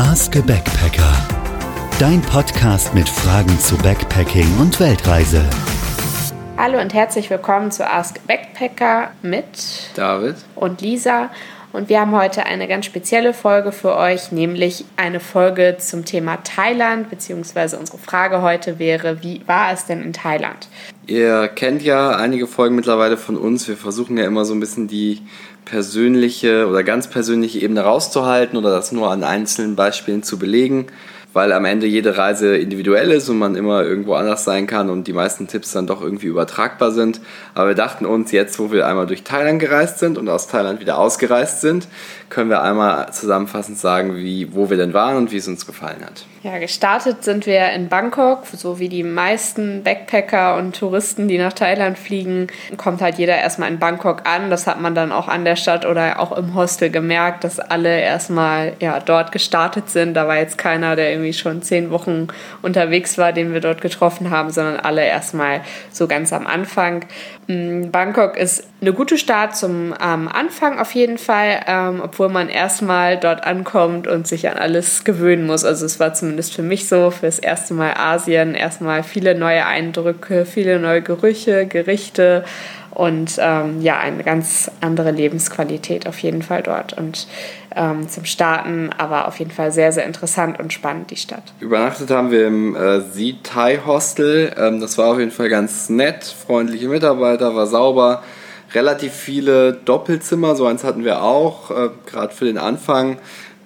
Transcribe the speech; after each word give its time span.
Ask 0.00 0.36
a 0.36 0.40
Backpacker. 0.42 1.12
Dein 1.98 2.22
Podcast 2.22 2.94
mit 2.94 3.08
Fragen 3.08 3.58
zu 3.58 3.76
Backpacking 3.78 4.46
und 4.60 4.78
Weltreise. 4.78 5.42
Hallo 6.56 6.80
und 6.80 6.94
herzlich 6.94 7.28
willkommen 7.30 7.72
zu 7.72 7.84
Ask 7.84 8.16
a 8.18 8.20
Backpacker 8.28 9.10
mit 9.22 9.90
David 9.96 10.36
und 10.54 10.82
Lisa. 10.82 11.30
Und 11.72 11.88
wir 11.88 12.00
haben 12.00 12.12
heute 12.12 12.46
eine 12.46 12.68
ganz 12.68 12.86
spezielle 12.86 13.34
Folge 13.34 13.72
für 13.72 13.96
euch, 13.96 14.30
nämlich 14.30 14.84
eine 14.96 15.18
Folge 15.18 15.78
zum 15.80 16.04
Thema 16.04 16.36
Thailand, 16.44 17.10
beziehungsweise 17.10 17.76
unsere 17.76 17.98
Frage 17.98 18.40
heute 18.40 18.78
wäre, 18.78 19.24
wie 19.24 19.42
war 19.46 19.72
es 19.72 19.86
denn 19.86 20.00
in 20.00 20.12
Thailand? 20.12 20.68
Ihr 21.08 21.48
kennt 21.48 21.82
ja 21.82 22.10
einige 22.10 22.46
Folgen 22.46 22.76
mittlerweile 22.76 23.16
von 23.16 23.36
uns. 23.36 23.66
Wir 23.66 23.76
versuchen 23.76 24.16
ja 24.16 24.26
immer 24.26 24.44
so 24.44 24.54
ein 24.54 24.60
bisschen 24.60 24.86
die 24.86 25.22
persönliche 25.68 26.66
oder 26.66 26.82
ganz 26.82 27.08
persönliche 27.08 27.60
Ebene 27.60 27.82
rauszuhalten 27.82 28.56
oder 28.56 28.70
das 28.70 28.92
nur 28.92 29.10
an 29.10 29.22
einzelnen 29.22 29.76
Beispielen 29.76 30.22
zu 30.22 30.38
belegen 30.38 30.86
weil 31.32 31.52
am 31.52 31.66
Ende 31.66 31.86
jede 31.86 32.16
Reise 32.16 32.56
individuell 32.56 33.12
ist 33.12 33.28
und 33.28 33.38
man 33.38 33.54
immer 33.54 33.84
irgendwo 33.84 34.14
anders 34.14 34.44
sein 34.44 34.66
kann 34.66 34.88
und 34.88 35.06
die 35.06 35.12
meisten 35.12 35.46
Tipps 35.46 35.72
dann 35.72 35.86
doch 35.86 36.00
irgendwie 36.00 36.26
übertragbar 36.26 36.90
sind. 36.90 37.20
Aber 37.54 37.68
wir 37.68 37.74
dachten 37.74 38.06
uns, 38.06 38.32
jetzt 38.32 38.58
wo 38.58 38.72
wir 38.72 38.86
einmal 38.86 39.06
durch 39.06 39.24
Thailand 39.24 39.60
gereist 39.60 39.98
sind 39.98 40.16
und 40.16 40.28
aus 40.28 40.48
Thailand 40.48 40.80
wieder 40.80 40.98
ausgereist 40.98 41.60
sind, 41.60 41.86
können 42.28 42.50
wir 42.50 42.62
einmal 42.62 43.12
zusammenfassend 43.12 43.78
sagen, 43.78 44.16
wie, 44.16 44.54
wo 44.54 44.70
wir 44.70 44.76
denn 44.76 44.92
waren 44.92 45.16
und 45.16 45.32
wie 45.32 45.38
es 45.38 45.48
uns 45.48 45.66
gefallen 45.66 46.04
hat. 46.04 46.24
Ja, 46.42 46.58
gestartet 46.58 47.24
sind 47.24 47.46
wir 47.46 47.70
in 47.70 47.88
Bangkok, 47.88 48.46
so 48.46 48.78
wie 48.78 48.88
die 48.88 49.02
meisten 49.02 49.82
Backpacker 49.82 50.56
und 50.56 50.78
Touristen, 50.78 51.26
die 51.26 51.38
nach 51.38 51.52
Thailand 51.52 51.98
fliegen, 51.98 52.46
kommt 52.76 53.02
halt 53.02 53.18
jeder 53.18 53.36
erstmal 53.36 53.70
in 53.70 53.78
Bangkok 53.78 54.22
an. 54.24 54.48
Das 54.48 54.66
hat 54.66 54.80
man 54.80 54.94
dann 54.94 55.10
auch 55.10 55.26
an 55.26 55.44
der 55.44 55.56
Stadt 55.56 55.84
oder 55.84 56.20
auch 56.20 56.30
im 56.36 56.54
Hostel 56.54 56.90
gemerkt, 56.90 57.42
dass 57.44 57.58
alle 57.58 58.00
erstmal 58.00 58.74
ja, 58.80 59.00
dort 59.00 59.32
gestartet 59.32 59.90
sind. 59.90 60.14
Da 60.14 60.28
war 60.28 60.36
jetzt 60.36 60.58
keiner, 60.58 60.94
der 60.94 61.10
irgendwie 61.10 61.32
schon 61.32 61.62
zehn 61.62 61.90
Wochen 61.90 62.28
unterwegs 62.62 63.18
war, 63.18 63.32
den 63.32 63.52
wir 63.52 63.60
dort 63.60 63.80
getroffen 63.80 64.30
haben, 64.30 64.50
sondern 64.50 64.76
alle 64.76 65.04
erstmal 65.04 65.62
so 65.90 66.06
ganz 66.06 66.32
am 66.32 66.46
Anfang. 66.46 67.04
Mm, 67.48 67.90
Bangkok 67.90 68.36
ist 68.36 68.68
eine 68.82 68.92
gute 68.92 69.16
Stadt 69.16 69.56
zum 69.56 69.94
ähm, 70.00 70.28
Anfang 70.28 70.78
auf 70.78 70.94
jeden 70.94 71.16
Fall, 71.16 71.62
ähm, 71.66 72.02
obwohl 72.04 72.28
man 72.28 72.50
erstmal 72.50 73.16
dort 73.16 73.44
ankommt 73.44 74.06
und 74.06 74.26
sich 74.26 74.50
an 74.50 74.58
alles 74.58 75.02
gewöhnen 75.02 75.46
muss. 75.46 75.64
Also 75.64 75.86
es 75.86 75.98
war 75.98 76.12
zumindest 76.12 76.54
für 76.54 76.62
mich 76.62 76.88
so, 76.88 77.10
fürs 77.10 77.38
erste 77.38 77.72
Mal 77.72 77.94
Asien, 77.96 78.54
erstmal 78.54 79.02
viele 79.02 79.34
neue 79.34 79.64
Eindrücke, 79.64 80.44
viele 80.44 80.78
neue 80.78 81.00
Gerüche, 81.00 81.66
Gerichte 81.66 82.44
und 82.90 83.38
ähm, 83.38 83.80
ja, 83.80 83.98
eine 83.98 84.24
ganz 84.24 84.70
andere 84.82 85.10
Lebensqualität 85.10 86.06
auf 86.06 86.18
jeden 86.18 86.42
Fall 86.42 86.62
dort. 86.62 86.92
Und 86.98 87.28
ähm, 87.78 88.08
zum 88.08 88.24
Starten, 88.24 88.90
aber 88.98 89.28
auf 89.28 89.38
jeden 89.38 89.52
Fall 89.52 89.72
sehr, 89.72 89.92
sehr 89.92 90.04
interessant 90.04 90.58
und 90.58 90.72
spannend, 90.72 91.10
die 91.10 91.16
Stadt. 91.16 91.44
Übernachtet 91.60 92.10
haben 92.10 92.30
wir 92.30 92.46
im 92.46 92.76
äh, 92.76 93.00
Thai 93.42 93.80
Hostel. 93.86 94.52
Ähm, 94.58 94.80
das 94.80 94.98
war 94.98 95.12
auf 95.12 95.18
jeden 95.18 95.30
Fall 95.30 95.48
ganz 95.48 95.88
nett, 95.88 96.24
freundliche 96.24 96.88
Mitarbeiter, 96.88 97.54
war 97.54 97.66
sauber 97.66 98.22
relativ 98.74 99.14
viele 99.14 99.72
Doppelzimmer, 99.72 100.54
so 100.54 100.66
eins 100.66 100.84
hatten 100.84 101.04
wir 101.04 101.22
auch, 101.22 101.70
äh, 101.70 101.88
gerade 102.04 102.34
für 102.34 102.44
den 102.44 102.58
Anfang. 102.58 103.18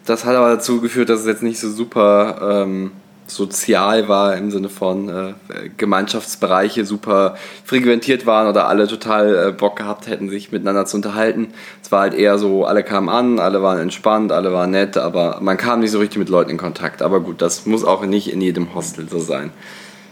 Das 0.04 0.24
hat 0.24 0.36
aber 0.36 0.50
dazu 0.50 0.80
geführt, 0.80 1.08
dass 1.08 1.20
es 1.20 1.26
jetzt 1.26 1.42
nicht 1.42 1.58
so 1.58 1.70
super 1.70 2.64
ähm, 2.64 2.92
sozial 3.34 4.08
war 4.08 4.36
im 4.36 4.50
Sinne 4.50 4.68
von 4.68 5.08
äh, 5.08 5.32
Gemeinschaftsbereiche 5.76 6.84
super 6.84 7.36
frequentiert 7.64 8.26
waren 8.26 8.48
oder 8.48 8.68
alle 8.68 8.86
total 8.86 9.48
äh, 9.48 9.52
Bock 9.52 9.76
gehabt 9.76 10.06
hätten, 10.06 10.28
sich 10.28 10.52
miteinander 10.52 10.86
zu 10.86 10.96
unterhalten. 10.96 11.54
Es 11.82 11.92
war 11.92 12.00
halt 12.00 12.14
eher 12.14 12.38
so, 12.38 12.64
alle 12.64 12.82
kamen 12.82 13.08
an, 13.08 13.38
alle 13.38 13.62
waren 13.62 13.78
entspannt, 13.78 14.32
alle 14.32 14.52
waren 14.52 14.70
nett, 14.70 14.96
aber 14.96 15.38
man 15.40 15.56
kam 15.56 15.80
nicht 15.80 15.90
so 15.90 15.98
richtig 15.98 16.18
mit 16.18 16.28
Leuten 16.28 16.50
in 16.50 16.58
Kontakt. 16.58 17.02
Aber 17.02 17.20
gut, 17.20 17.42
das 17.42 17.66
muss 17.66 17.84
auch 17.84 18.04
nicht 18.04 18.32
in 18.32 18.40
jedem 18.40 18.74
Hostel 18.74 19.08
so 19.08 19.18
sein. 19.18 19.50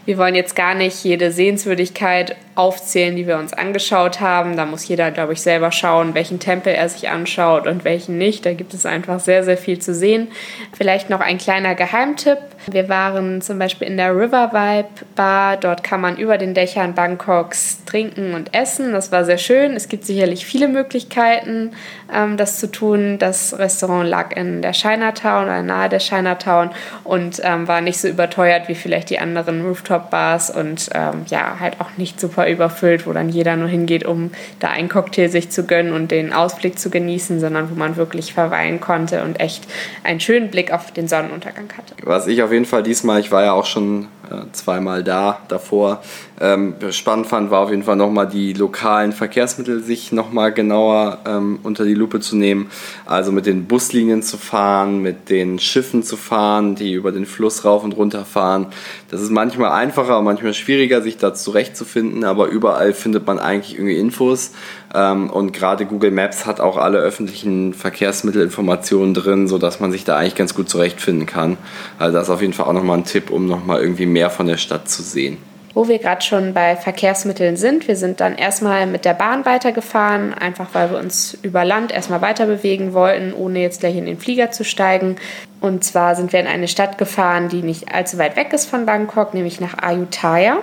Wir 0.07 0.17
wollen 0.17 0.34
jetzt 0.34 0.57
gar 0.57 0.75
nicht 0.75 1.05
jede 1.05 1.31
Sehenswürdigkeit 1.31 2.34
aufzählen, 2.55 3.15
die 3.17 3.27
wir 3.27 3.37
uns 3.37 3.53
angeschaut 3.53 4.21
haben. 4.21 4.56
Da 4.56 4.65
muss 4.65 4.89
jeder, 4.89 5.11
glaube 5.11 5.34
ich, 5.34 5.43
selber 5.43 5.71
schauen, 5.73 6.15
welchen 6.15 6.41
Tempel 6.41 6.73
er 6.73 6.89
sich 6.89 7.11
anschaut 7.11 7.67
und 7.67 7.84
welchen 7.84 8.17
nicht. 8.17 8.47
Da 8.47 8.55
gibt 8.55 8.73
es 8.73 8.87
einfach 8.87 9.21
sehr, 9.21 9.44
sehr 9.44 9.59
viel 9.59 9.78
zu 9.78 9.94
sehen. 9.94 10.28
Vielleicht 10.73 11.11
noch 11.11 11.21
ein 11.21 11.37
kleiner 11.37 11.75
Geheimtipp. 11.75 12.39
Wir 12.66 12.88
waren 12.88 13.41
zum 13.41 13.59
Beispiel 13.59 13.88
in 13.88 13.97
der 13.97 14.15
River 14.15 14.53
Vibe 14.53 14.88
Bar. 15.16 15.56
Dort 15.56 15.82
kann 15.82 16.00
man 16.00 16.16
über 16.16 16.37
den 16.37 16.54
Dächern 16.54 16.94
Bangkoks 16.94 17.84
trinken 17.87 18.34
und 18.34 18.54
essen. 18.54 18.93
Das 18.93 19.10
war 19.12 19.25
sehr 19.25 19.38
schön. 19.38 19.72
Es 19.72 19.88
gibt 19.88 20.04
sicherlich 20.04 20.44
viele 20.44 20.69
Möglichkeiten, 20.69 21.72
ähm, 22.15 22.37
das 22.37 22.59
zu 22.59 22.70
tun. 22.70 23.19
Das 23.19 23.59
Restaurant 23.59 24.09
lag 24.09 24.37
in 24.37 24.62
der 24.62 24.72
Chinatown 24.72 25.44
oder 25.44 25.62
nahe 25.62 25.88
der 25.88 26.00
Chinatown 26.00 26.70
und 27.04 27.41
ähm, 27.43 27.66
war 27.66 27.81
nicht 27.81 27.99
so 27.99 28.09
überteuert 28.09 28.69
wie 28.69 28.75
vielleicht 28.75 29.10
die 29.10 29.19
anderen 29.19 29.65
Rooftop-Bars 29.65 30.50
und 30.50 30.91
ähm, 30.94 31.25
ja, 31.26 31.59
halt 31.60 31.81
auch 31.81 31.97
nicht 31.97 32.20
super 32.20 32.49
überfüllt, 32.49 33.06
wo 33.06 33.12
dann 33.12 33.28
jeder 33.31 33.56
nur 33.56 33.69
hingeht, 33.69 34.04
um 34.04 34.32
da 34.59 34.69
einen 34.69 34.88
Cocktail 34.88 35.28
sich 35.28 35.50
zu 35.50 35.65
gönnen 35.66 35.93
und 35.93 36.10
den 36.10 36.32
Ausblick 36.32 36.78
zu 36.78 36.91
genießen, 36.91 37.41
sondern 37.41 37.70
wo 37.70 37.75
man 37.75 37.97
wirklich 37.97 38.34
verweilen 38.34 38.81
konnte 38.81 39.22
und 39.22 39.41
echt 39.41 39.65
einen 40.04 40.20
schönen 40.20 40.50
Blick 40.50 40.72
auf 40.72 40.93
den 40.93 41.09
Sonnenuntergang 41.09 41.69
hatte. 41.76 41.94
Was 42.03 42.26
ich 42.26 42.43
auf 42.43 42.50
jeden 42.53 42.65
Fall 42.65 42.83
diesmal, 42.83 43.21
ich 43.21 43.31
war 43.31 43.43
ja 43.43 43.53
auch 43.53 43.66
schon 43.66 44.09
äh, 44.31 44.50
zweimal 44.53 45.03
da 45.03 45.41
davor, 45.49 46.03
ähm, 46.41 46.75
spannend 46.91 47.27
fand, 47.27 47.50
war 47.50 47.61
auf 47.61 47.71
jeden 47.71 47.83
Fall 47.83 47.97
nochmal 47.97 48.27
die 48.27 48.53
lokalen 48.55 49.12
Verkehrsmittel 49.12 49.83
sich 49.83 50.11
nochmal 50.12 50.53
genauer 50.53 51.19
ähm, 51.27 51.59
unter 51.62 51.84
die 51.84 51.94
Lupe 51.94 52.21
zu 52.21 52.37
nehmen. 52.37 52.71
Also 53.05 53.31
mit 53.33 53.44
den 53.44 53.66
Buslinien 53.66 54.22
zu 54.22 54.38
fahren, 54.38 55.03
mit 55.03 55.28
den 55.28 55.59
Schiffen 55.59 56.03
zu 56.03 56.16
fahren, 56.16 56.77
die 56.77 56.93
über 56.93 57.12
den 57.12 57.27
Fluss 57.27 57.65
rauf 57.65 57.84
und 57.84 57.93
runter 57.93 58.25
fahren. 58.25 58.67
Das 59.11 59.21
ist 59.21 59.31
manchmal 59.31 59.72
einfacher, 59.72 60.22
manchmal 60.22 60.55
schwieriger, 60.55 61.03
sich 61.03 61.19
da 61.19 61.34
zurechtzufinden, 61.34 62.25
aber 62.25 62.47
überall 62.47 62.94
findet 62.94 63.27
man 63.27 63.38
eigentlich 63.38 63.75
irgendwie 63.75 63.99
Infos. 63.99 64.53
Ähm, 64.95 65.31
und 65.31 65.53
gerade 65.53 65.87
Google 65.87 66.11
Maps 66.11 66.47
hat 66.47 66.61
auch 66.61 66.77
alle 66.77 66.99
öffentlichen 66.99 67.75
Verkehrsmittelinformationen 67.75 69.15
drin, 69.15 69.49
sodass 69.49 69.81
man 69.81 69.93
sich 69.93 70.05
da 70.05 70.17
eigentlich 70.17 70.34
ganz 70.34 70.55
gut 70.55 70.69
zurechtfinden 70.69 71.27
kann. 71.27 71.56
Also 71.99 72.17
das 72.17 72.28
ist 72.28 72.34
auf 72.34 72.41
jeden 72.41 72.53
Fall 72.53 72.67
auch 72.67 72.73
nochmal 72.73 72.99
ein 72.99 73.05
Tipp, 73.05 73.31
um 73.31 73.47
nochmal 73.47 73.81
irgendwie 73.81 74.06
mehr 74.06 74.31
von 74.31 74.47
der 74.47 74.56
Stadt 74.56 74.89
zu 74.89 75.03
sehen. 75.03 75.39
Wo 75.73 75.87
wir 75.87 75.99
gerade 75.99 76.21
schon 76.23 76.53
bei 76.53 76.75
Verkehrsmitteln 76.75 77.56
sind, 77.56 77.87
wir 77.87 77.95
sind 77.95 78.19
dann 78.19 78.34
erstmal 78.34 78.89
mit 78.89 79.05
der 79.05 79.15
Bahn 79.15 79.47
weitergefahren, 79.47 80.34
einfach 80.34 80.67
weil 80.73 80.91
wir 80.91 80.99
uns 80.99 81.39
über 81.43 81.65
Land 81.65 81.93
erstmal 81.93 82.21
weiter 82.21 82.47
bewegen 82.47 82.93
wollten, 82.93 83.33
ohne 83.33 83.61
jetzt 83.61 83.79
gleich 83.79 83.97
in 83.97 84.06
den 84.06 84.19
Flieger 84.19 84.50
zu 84.50 84.65
steigen. 84.65 85.15
Und 85.61 85.84
zwar 85.84 86.17
sind 86.17 86.33
wir 86.33 86.41
in 86.41 86.49
eine 86.49 86.67
Stadt 86.67 86.99
gefahren, 86.99 87.49
die 87.49 87.62
nicht 87.62 87.95
allzu 87.95 88.19
weit 88.19 88.34
weg 88.37 88.53
ist 88.53 88.69
von 88.69 88.84
Bangkok, 88.84 89.33
nämlich 89.33 89.61
nach 89.61 89.79
Ayutthaya. 89.81 90.59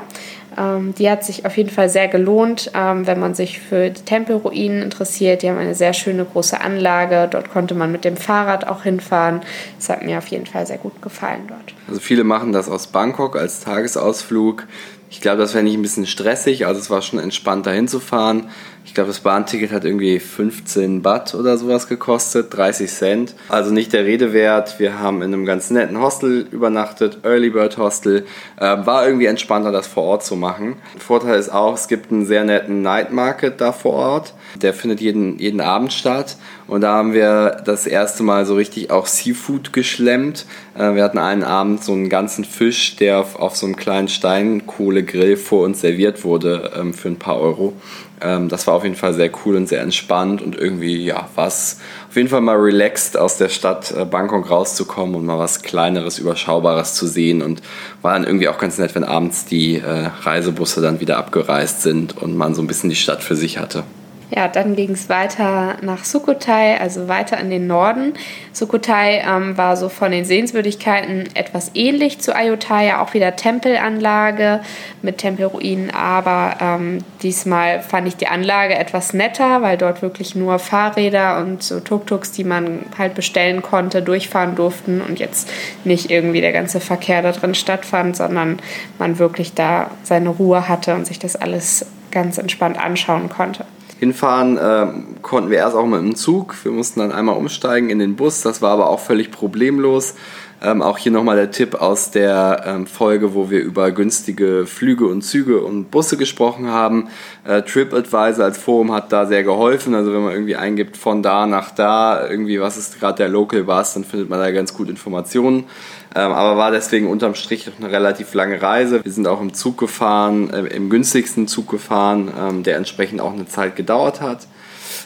Ähm, 0.58 0.94
die 0.96 1.10
hat 1.10 1.24
sich 1.24 1.46
auf 1.46 1.56
jeden 1.58 1.70
Fall 1.70 1.90
sehr 1.90 2.08
gelohnt, 2.08 2.72
ähm, 2.74 3.06
wenn 3.06 3.20
man 3.20 3.36
sich 3.36 3.60
für 3.60 3.90
die 3.90 4.02
Tempelruinen 4.02 4.82
interessiert. 4.82 5.42
Die 5.42 5.50
haben 5.50 5.58
eine 5.58 5.76
sehr 5.76 5.94
schöne 5.94 6.26
große 6.26 6.60
Anlage. 6.60 7.28
Dort 7.30 7.52
konnte 7.52 7.76
man 7.76 7.92
mit 7.92 8.06
dem 8.06 8.18
Fahrrad 8.18 8.68
auch 8.68 8.84
hinfahren. 8.84 9.42
Das 9.78 9.90
hat 9.90 10.04
mir 10.04 10.18
auf 10.18 10.28
jeden 10.28 10.46
Fall 10.46 10.66
sehr 10.66 10.78
gut 10.78 11.02
gefallen 11.02 11.44
dort. 11.48 11.74
Also 11.88 12.00
viele 12.00 12.24
machen 12.24 12.52
das 12.52 12.70
aus 12.70 12.88
Bangkok 12.88 13.36
als 13.36 13.62
Tagesausflug. 13.62 14.64
Ich 15.10 15.22
glaube, 15.22 15.38
das 15.38 15.54
wäre 15.54 15.64
nicht 15.64 15.76
ein 15.76 15.82
bisschen 15.82 16.06
stressig, 16.06 16.66
also 16.66 16.80
es 16.80 16.90
war 16.90 17.02
schon 17.02 17.20
entspannt 17.20 17.66
dahin 17.66 17.88
zu 17.88 18.00
fahren. 18.00 18.50
Ich 18.88 18.94
glaube, 18.94 19.10
das 19.10 19.20
Bahnticket 19.20 19.72
hat 19.72 19.84
irgendwie 19.84 20.18
15 20.20 21.02
Baht 21.02 21.36
oder 21.36 21.58
sowas 21.58 21.88
gekostet, 21.88 22.56
30 22.56 22.90
Cent. 22.90 23.36
Also 23.50 23.72
nicht 23.72 23.92
der 23.92 24.06
Rede 24.06 24.32
wert. 24.32 24.80
Wir 24.80 25.00
haben 25.00 25.22
in 25.22 25.34
einem 25.34 25.46
ganz 25.46 25.70
netten 25.70 26.00
Hostel 26.00 26.48
übernachtet, 26.52 27.20
Early 27.24 27.50
Bird 27.50 27.78
Hostel. 27.78 28.26
Äh, 28.56 28.78
war 28.86 29.06
irgendwie 29.06 29.26
entspannter, 29.26 29.74
das 29.74 29.88
vor 29.88 30.04
Ort 30.04 30.24
zu 30.24 30.38
machen. 30.38 30.78
Vorteil 31.00 31.38
ist 31.38 31.50
auch, 31.50 31.76
es 31.76 31.90
gibt 31.90 32.12
einen 32.12 32.26
sehr 32.26 32.46
netten 32.46 32.82
Night 32.82 33.12
Market 33.12 33.60
da 33.60 33.74
vor 33.74 33.94
Ort. 33.94 34.34
Der 34.62 34.74
findet 34.74 35.02
jeden, 35.02 35.38
jeden 35.38 35.62
Abend 35.62 35.92
statt. 35.92 36.38
Und 36.68 36.82
da 36.82 36.94
haben 36.94 37.14
wir 37.14 37.62
das 37.64 37.88
erste 37.88 38.24
Mal 38.24 38.46
so 38.46 38.56
richtig 38.56 38.92
auch 38.92 39.08
Seafood 39.08 39.72
geschlemmt. 39.72 40.46
Äh, 40.78 40.96
wir 40.96 41.04
hatten 41.04 41.18
einen 41.18 41.44
Abend 41.44 41.84
so 41.84 41.94
einen 41.94 42.10
ganzen 42.10 42.44
Fisch, 42.44 42.98
der 42.98 43.20
auf, 43.20 43.38
auf 43.38 43.56
so 43.56 43.66
einem 43.66 43.78
kleinen 43.78 44.10
Steinkohlegrill 44.10 45.38
vor 45.38 45.64
uns 45.64 45.80
serviert 45.80 46.26
wurde 46.26 46.72
ähm, 46.78 46.94
für 46.94 47.08
ein 47.08 47.20
paar 47.20 47.40
Euro. 47.40 47.74
Ähm, 48.20 48.50
das 48.50 48.68
war 48.68 48.74
auf 48.74 48.84
jeden 48.84 48.96
Fall 48.96 49.14
sehr 49.14 49.32
cool 49.46 49.56
und 49.56 49.70
sehr 49.70 49.82
entspannt 49.82 50.42
und 50.42 50.58
irgendwie, 50.58 51.06
ja, 51.06 51.30
was 51.36 51.80
auf 52.10 52.18
jeden 52.18 52.28
Fall 52.28 52.42
mal 52.42 52.58
relaxed 52.58 53.16
aus 53.16 53.38
der 53.38 53.48
Stadt 53.48 53.94
äh, 53.96 54.04
Bangkok 54.04 54.50
rauszukommen 54.50 55.16
und 55.16 55.26
mal 55.26 55.40
was 55.40 55.62
Kleineres, 55.62 56.20
Überschaubares 56.20 56.96
zu 56.96 57.08
sehen 57.08 57.42
und 57.42 57.62
war 58.02 58.14
dann 58.14 58.26
irgendwie 58.26 58.50
auch 58.50 58.58
ganz 58.58 58.78
nett, 58.78 58.94
wenn 58.96 59.06
abends 59.06 59.46
die 59.46 59.78
äh, 59.78 60.10
Reisebusse 60.22 60.82
dann 60.82 61.00
wieder 61.00 61.18
abgereist 61.18 61.84
sind 61.84 62.18
und 62.18 62.36
man 62.36 62.56
so 62.56 62.62
ein 62.62 62.68
bisschen 62.68 62.90
die 62.90 62.96
Stadt 62.98 63.24
für 63.24 63.38
sich 63.38 63.58
hatte. 63.58 63.84
Ja, 64.30 64.50
dann 64.50 64.76
ging 64.76 64.92
es 64.92 65.08
weiter 65.08 65.78
nach 65.82 66.04
Sukhothai, 66.04 66.78
also 66.82 67.08
weiter 67.08 67.40
in 67.40 67.50
den 67.50 67.66
Norden. 67.66 68.14
Sukhothai 68.52 69.24
ähm, 69.26 69.58
war 69.58 69.78
so 69.78 69.88
von 69.88 70.12
den 70.12 70.26
Sehenswürdigkeiten 70.26 71.30
etwas 71.34 71.72
ähnlich 71.76 72.20
zu 72.20 72.36
Ayutthaya, 72.36 73.02
auch 73.02 73.14
wieder 73.14 73.38
Tempelanlage 73.38 74.60
mit 75.02 75.20
Tempelruinen, 75.20 75.92
aber 75.92 76.58
ähm, 76.60 76.98
diesmal 77.24 77.82
fand 77.82 78.10
ich 78.10 78.18
die 78.18 78.28
Anlage 78.28 78.76
etwas 78.76 79.14
netter, 79.14 79.62
weil 79.62 79.78
dort 79.78 80.02
wirklich 80.02 80.36
nur 80.36 80.60
Fahrräder 80.60 81.40
und 81.40 81.64
so 81.64 81.80
Tuk-Tuks, 81.80 82.34
die 82.34 82.44
man 82.44 82.82
halt 82.98 83.16
bestellen 83.16 83.62
konnte, 83.62 84.02
durchfahren 84.02 84.56
durften 84.56 85.00
und 85.00 85.20
jetzt 85.20 85.50
nicht 85.86 86.12
irgendwie 86.12 86.42
der 86.42 86.52
ganze 86.52 86.82
Verkehr 86.82 87.22
da 87.22 87.32
drin 87.32 87.56
stattfand, 87.56 88.18
sondern 88.18 88.60
man 89.00 89.20
wirklich 89.20 89.54
da 89.54 89.90
seine 90.04 90.30
Ruhe 90.30 90.68
hatte 90.68 90.96
und 90.96 91.08
sich 91.08 91.18
das 91.18 91.38
alles 91.38 91.86
ganz 92.12 92.38
entspannt 92.38 92.78
anschauen 92.78 93.30
konnte. 93.30 93.64
Hinfahren 94.00 94.58
äh, 94.58 94.88
konnten 95.22 95.50
wir 95.50 95.58
erst 95.58 95.76
auch 95.76 95.86
mit 95.86 96.02
dem 96.02 96.16
Zug. 96.16 96.56
Wir 96.64 96.72
mussten 96.72 97.00
dann 97.00 97.12
einmal 97.12 97.36
umsteigen 97.36 97.90
in 97.90 98.00
den 98.00 98.16
Bus. 98.16 98.42
Das 98.42 98.62
war 98.62 98.72
aber 98.72 98.90
auch 98.90 99.00
völlig 99.00 99.32
problemlos. 99.32 100.16
Ähm, 100.60 100.82
auch 100.82 100.98
hier 100.98 101.12
nochmal 101.12 101.36
der 101.36 101.52
Tipp 101.52 101.76
aus 101.76 102.10
der 102.10 102.64
ähm, 102.66 102.88
Folge, 102.88 103.36
wo 103.36 103.52
wir 103.52 103.62
über 103.62 103.92
günstige 103.92 104.66
Flüge 104.66 105.06
und 105.06 105.22
Züge 105.22 105.62
und 105.62 105.92
Busse 105.92 106.18
gesprochen 106.18 106.70
haben. 106.70 107.10
Äh, 107.44 107.62
TripAdvisor 107.62 108.44
als 108.44 108.58
Forum 108.58 108.92
hat 108.92 109.12
da 109.12 109.28
sehr 109.28 109.44
geholfen. 109.44 109.94
Also 109.94 110.12
wenn 110.14 110.24
man 110.24 110.34
irgendwie 110.34 110.56
eingibt 110.56 110.98
von 110.98 111.22
da 111.22 111.46
nach 111.46 111.70
da, 111.72 112.28
irgendwie 112.28 112.60
was 112.60 112.76
ist 112.76 113.00
gerade 113.00 113.18
der 113.18 113.30
Local 113.30 113.64
Bus, 113.66 113.94
dann 113.94 114.04
findet 114.04 114.30
man 114.30 114.40
da 114.40 114.50
ganz 114.50 114.74
gut 114.74 114.90
Informationen. 114.90 115.66
Ähm, 116.16 116.32
aber 116.32 116.58
war 116.58 116.72
deswegen 116.72 117.10
unterm 117.10 117.36
Strich 117.36 117.68
noch 117.68 117.78
eine 117.80 117.92
relativ 117.92 118.34
lange 118.34 118.62
Reise. 118.62 119.04
Wir 119.04 119.12
sind 119.12 119.28
auch 119.28 119.42
im 119.42 119.54
Zug 119.54 119.78
gefahren, 119.78 120.50
äh, 120.50 120.62
im 120.76 120.90
günstigsten 120.90 121.48
Zug 121.48 121.70
gefahren, 121.70 122.32
ähm, 122.40 122.64
der 122.64 122.78
entsprechend 122.78 123.22
auch 123.22 123.34
eine 123.34 123.48
Zeit 123.48 123.76
gedauert 123.76 124.22
hat. 124.22 124.48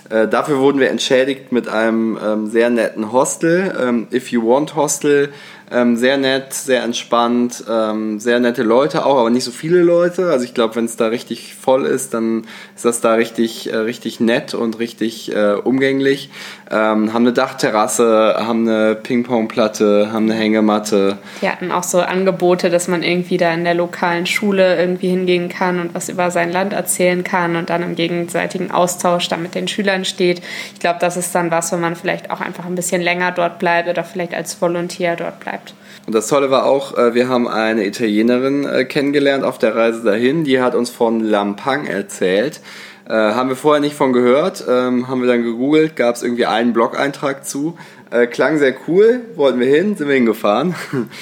Äh, 0.10 0.28
dafür 0.28 0.60
wurden 0.60 0.80
wir 0.80 0.90
entschädigt 0.90 1.52
mit 1.52 1.68
einem 1.68 2.18
ähm, 2.24 2.48
sehr 2.48 2.70
netten 2.70 3.12
Hostel, 3.12 4.06
If 4.12 4.32
You 4.32 4.48
Want 4.48 4.76
Hostel. 4.76 5.34
Ähm, 5.74 5.96
sehr 5.96 6.18
nett, 6.18 6.54
sehr 6.54 6.84
entspannt, 6.84 7.64
ähm, 7.70 8.20
sehr 8.20 8.42
nette 8.42 8.62
Leute 8.62 9.06
auch, 9.06 9.18
aber 9.20 9.30
nicht 9.30 9.46
so 9.46 9.52
viele 9.52 9.82
Leute. 9.82 10.30
Also 10.30 10.44
ich 10.44 10.54
glaube, 10.54 10.76
wenn 10.76 10.84
es 10.84 10.98
da 10.98 11.08
richtig 11.08 11.56
voll 11.56 11.86
ist, 11.86 12.14
dann 12.14 12.46
ist 12.76 12.84
das 12.84 13.00
da 13.00 13.14
richtig, 13.14 13.72
äh, 13.72 13.78
richtig 13.78 14.20
nett 14.20 14.54
und 14.54 14.80
richtig 14.80 15.34
äh, 15.34 15.54
umgänglich. 15.54 16.30
Ähm, 16.70 17.14
haben 17.14 17.24
eine 17.24 17.32
Dachterrasse, 17.32 18.36
haben 18.38 18.68
eine 18.68 18.96
Ping-Pong-Platte, 18.96 20.10
haben 20.12 20.30
eine 20.30 20.38
Hängematte. 20.38 21.18
Die 21.42 21.48
hatten 21.48 21.72
auch 21.72 21.84
so 21.84 22.02
Angebote, 22.02 22.70
dass 22.70 22.90
man 22.90 23.02
irgendwie 23.02 23.38
da 23.38 23.54
in 23.54 23.64
der 23.64 23.76
lokalen 23.76 24.26
Schule 24.26 24.78
irgendwie 24.78 25.08
hingehen 25.08 25.48
kann 25.48 25.80
und 25.80 25.94
was 25.94 26.10
über 26.10 26.32
sein 26.32 26.52
Land 26.52 26.74
erzählen 26.74 27.24
kann 27.24 27.56
und 27.56 27.70
dann 27.70 27.82
im 27.82 27.96
gegenseitigen 27.96 28.72
Austausch 28.72 29.30
da 29.30 29.38
mit 29.38 29.56
den 29.56 29.70
Schülern 29.70 30.04
steht. 30.04 30.42
Ich 30.74 30.82
glaube, 30.82 31.00
das 31.00 31.16
ist 31.16 31.34
dann 31.34 31.50
was, 31.50 31.72
wenn 31.72 31.80
man 31.80 31.96
vielleicht 31.96 32.30
auch 32.30 32.42
einfach 32.42 32.66
ein 32.66 32.76
bisschen 32.76 33.02
länger 33.02 33.32
dort 33.32 33.58
bleibt 33.58 33.88
oder 33.88 34.04
vielleicht 34.04 34.34
als 34.34 34.62
Volontär 34.62 35.16
dort 35.16 35.40
bleibt 35.40 35.61
bleibt. 35.62 35.74
Und 36.08 36.16
das 36.16 36.28
Tolle 36.28 36.50
war 36.50 36.66
auch, 36.66 36.98
äh, 36.98 37.14
wir 37.14 37.30
haben 37.30 37.48
eine 37.48 37.86
Italienerin 37.86 38.66
äh, 38.66 38.86
kennengelernt 38.86 39.44
auf 39.44 39.58
der 39.60 39.76
Reise 39.76 40.04
dahin, 40.04 40.44
die 40.44 40.60
hat 40.60 40.76
uns 40.76 40.90
von 40.90 41.20
Lampang 41.20 41.86
erzählt. 41.86 42.60
Äh, 43.08 43.14
haben 43.14 43.50
wir 43.50 43.56
vorher 43.56 43.82
nicht 43.82 43.96
von 43.96 44.14
gehört, 44.14 44.64
ähm, 44.68 45.08
haben 45.08 45.22
wir 45.22 45.28
dann 45.28 45.44
gegoogelt, 45.44 45.96
gab 45.96 46.16
es 46.16 46.24
irgendwie 46.24 46.46
einen 46.46 46.74
Blog-Eintrag 46.74 47.46
zu. 47.46 47.78
Äh, 48.10 48.28
klang 48.28 48.58
sehr 48.58 48.74
cool, 48.88 49.22
wollten 49.36 49.60
wir 49.60 49.68
hin, 49.68 49.96
sind 49.96 50.08
wir 50.08 50.16
hingefahren. 50.16 50.76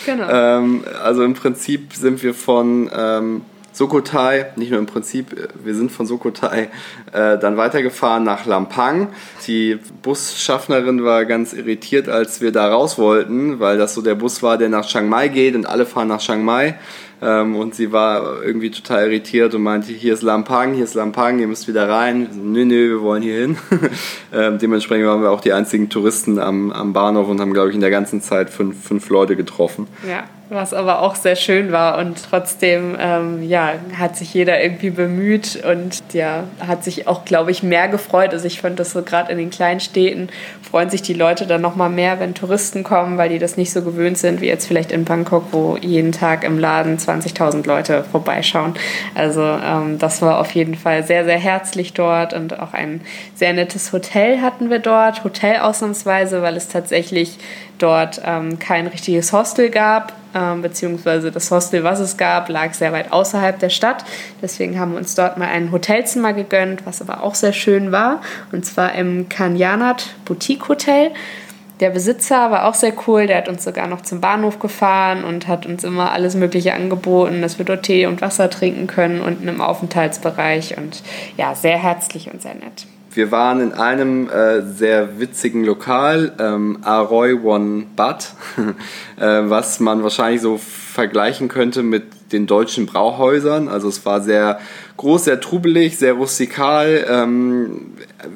Genau. 0.06 0.30
ähm, 0.31 0.83
also 1.03 1.24
im 1.24 1.33
Prinzip 1.33 1.94
sind 1.94 2.24
wir 2.24 2.33
von 2.33 2.89
ähm, 2.95 3.42
Sukhothai, 3.71 4.48
nicht 4.56 4.71
nur 4.71 4.80
im 4.80 4.86
Prinzip, 4.86 5.27
wir 5.63 5.75
sind 5.75 5.92
von 5.92 6.06
Sukhothai 6.06 6.69
äh, 7.13 7.38
dann 7.38 7.57
weitergefahren 7.57 8.24
nach 8.24 8.45
Lampang. 8.45 9.10
Die 9.48 9.80
Busschaffnerin 10.01 11.04
war 11.04 11.25
ganz 11.25 11.54
irritiert, 11.54 12.10
als 12.10 12.42
wir 12.42 12.51
da 12.51 12.69
raus 12.69 12.98
wollten, 12.98 13.60
weil 13.60 13.77
das 13.77 13.94
so 13.94 14.01
der 14.01 14.16
Bus 14.16 14.44
war, 14.44 14.57
der 14.57 14.69
nach 14.69 14.86
Chiang 14.86 15.07
Mai 15.07 15.27
geht 15.27 15.56
und 15.56 15.66
alle 15.66 15.86
fahren 15.86 16.07
nach 16.07 16.19
Chiang 16.19 16.44
Mai. 16.44 16.75
Ähm, 17.21 17.56
und 17.56 17.75
sie 17.75 17.92
war 17.92 18.42
irgendwie 18.44 18.71
total 18.71 19.07
irritiert 19.07 19.54
und 19.54 19.63
meinte, 19.63 19.92
hier 19.92 20.13
ist 20.13 20.24
Lampang, 20.24 20.74
hier 20.74 20.86
ist 20.86 20.94
Lampang, 20.94 21.39
ihr 21.39 21.48
müsst 21.48 21.68
wieder 21.68 21.89
rein. 21.89 22.30
Nö, 22.33 22.66
nö, 22.66 22.89
wir 22.89 23.01
wollen 23.01 23.21
hier 23.21 23.42
hin. 23.42 23.57
ähm, 24.33 24.57
dementsprechend 24.57 25.06
waren 25.06 25.21
wir 25.21 25.31
auch 25.31 25.42
die 25.42 25.54
einzigen 25.54 25.89
Touristen 25.89 26.39
am, 26.39 26.71
am 26.71 26.94
Bahnhof 26.94 27.27
und 27.27 27.42
haben, 27.42 27.54
glaube 27.54 27.69
ich, 27.69 27.75
in 27.75 27.81
der 27.81 27.92
ganzen 27.92 28.21
Zeit 28.21 28.50
fünf, 28.50 28.81
fünf 28.81 29.10
Leute 29.10 29.36
getroffen. 29.36 29.88
Ja 30.07 30.24
was 30.49 30.73
aber 30.73 31.01
auch 31.01 31.15
sehr 31.15 31.35
schön 31.35 31.71
war 31.71 31.97
und 31.99 32.17
trotzdem 32.29 32.95
ähm, 32.99 33.47
ja, 33.47 33.73
hat 33.97 34.17
sich 34.17 34.33
jeder 34.33 34.61
irgendwie 34.61 34.89
bemüht 34.89 35.63
und 35.63 36.01
ja, 36.13 36.45
hat 36.65 36.83
sich 36.83 37.07
auch, 37.07 37.23
glaube 37.25 37.51
ich, 37.51 37.61
mehr 37.63 37.87
gefreut. 37.87 38.33
Also 38.33 38.47
ich 38.47 38.61
fand 38.61 38.79
das 38.79 38.91
so 38.91 39.03
gerade 39.03 39.31
in 39.31 39.37
den 39.37 39.49
kleinen 39.49 39.79
Städten 39.79 40.29
freuen 40.69 40.89
sich 40.89 41.01
die 41.01 41.13
Leute 41.13 41.47
dann 41.47 41.61
nochmal 41.61 41.89
mehr, 41.89 42.19
wenn 42.19 42.35
Touristen 42.35 42.83
kommen, 42.83 43.17
weil 43.17 43.29
die 43.29 43.39
das 43.39 43.57
nicht 43.57 43.71
so 43.71 43.81
gewöhnt 43.81 44.17
sind 44.17 44.39
wie 44.41 44.47
jetzt 44.47 44.67
vielleicht 44.67 44.91
in 44.91 45.03
Bangkok, 45.03 45.45
wo 45.51 45.77
jeden 45.77 46.11
Tag 46.11 46.43
im 46.43 46.59
Laden 46.59 46.97
20.000 46.97 47.65
Leute 47.65 48.03
vorbeischauen. 48.03 48.75
Also 49.15 49.41
ähm, 49.41 49.97
das 49.97 50.21
war 50.21 50.39
auf 50.39 50.51
jeden 50.51 50.75
Fall 50.75 51.03
sehr, 51.03 51.25
sehr 51.25 51.39
herzlich 51.39 51.93
dort 51.93 52.33
und 52.33 52.59
auch 52.59 52.73
ein 52.73 53.01
sehr 53.33 53.53
nettes 53.53 53.91
Hotel 53.93 54.41
hatten 54.41 54.69
wir 54.69 54.79
dort. 54.79 55.23
Hotel 55.23 55.57
ausnahmsweise, 55.57 56.41
weil 56.43 56.55
es 56.55 56.67
tatsächlich 56.67 57.39
dort 57.81 58.21
ähm, 58.25 58.59
kein 58.59 58.87
richtiges 58.87 59.33
Hostel 59.33 59.69
gab, 59.69 60.13
ähm, 60.35 60.61
beziehungsweise 60.61 61.31
das 61.31 61.49
Hostel, 61.49 61.83
was 61.83 61.99
es 61.99 62.17
gab, 62.17 62.49
lag 62.49 62.73
sehr 62.73 62.91
weit 62.91 63.11
außerhalb 63.11 63.57
der 63.59 63.69
Stadt. 63.69 64.05
Deswegen 64.41 64.79
haben 64.79 64.91
wir 64.91 64.99
uns 64.99 65.15
dort 65.15 65.37
mal 65.37 65.47
ein 65.47 65.71
Hotelzimmer 65.71 66.33
gegönnt, 66.33 66.85
was 66.85 67.01
aber 67.01 67.23
auch 67.23 67.35
sehr 67.35 67.53
schön 67.53 67.91
war, 67.91 68.21
und 68.51 68.65
zwar 68.65 68.93
im 68.93 69.27
Kanyanat 69.29 70.15
Boutique 70.25 70.67
Hotel. 70.69 71.11
Der 71.79 71.91
Besitzer 71.91 72.51
war 72.51 72.65
auch 72.65 72.73
sehr 72.73 72.93
cool, 73.07 73.25
der 73.25 73.37
hat 73.37 73.47
uns 73.47 73.63
sogar 73.63 73.87
noch 73.87 74.01
zum 74.01 74.19
Bahnhof 74.19 74.59
gefahren 74.59 75.23
und 75.23 75.47
hat 75.47 75.65
uns 75.65 75.85
immer 75.85 76.11
alles 76.11 76.35
Mögliche 76.35 76.73
angeboten, 76.73 77.41
dass 77.41 77.57
wir 77.57 77.65
dort 77.65 77.83
Tee 77.83 78.05
und 78.05 78.21
Wasser 78.21 78.49
trinken 78.49 78.85
können 78.85 79.21
unten 79.21 79.47
im 79.47 79.61
Aufenthaltsbereich 79.61 80.77
und 80.77 81.01
ja, 81.37 81.55
sehr 81.55 81.77
herzlich 81.77 82.29
und 82.31 82.41
sehr 82.41 82.55
nett. 82.55 82.85
Wir 83.11 83.31
waren 83.31 83.59
in 83.59 83.73
einem 83.73 84.29
äh, 84.29 84.61
sehr 84.61 85.19
witzigen 85.19 85.63
Lokal, 85.63 86.33
ähm, 86.39 86.79
Aroy 86.85 87.33
One 87.33 87.85
Bad, 87.95 88.33
äh, 89.17 89.25
was 89.50 89.79
man 89.79 90.03
wahrscheinlich 90.03 90.41
so 90.41 90.59
vergleichen 90.59 91.47
könnte 91.47 91.81
mit 91.81 92.03
den 92.31 92.45
deutschen 92.45 92.85
Brauhäusern. 92.85 93.67
Also 93.67 93.88
es 93.88 94.06
war 94.06 94.21
sehr 94.21 94.59
groß, 94.97 95.25
sehr 95.25 95.39
trubelig, 95.39 95.97
sehr 95.97 96.13
rustikal. 96.13 97.06
Ähm, 97.09 97.94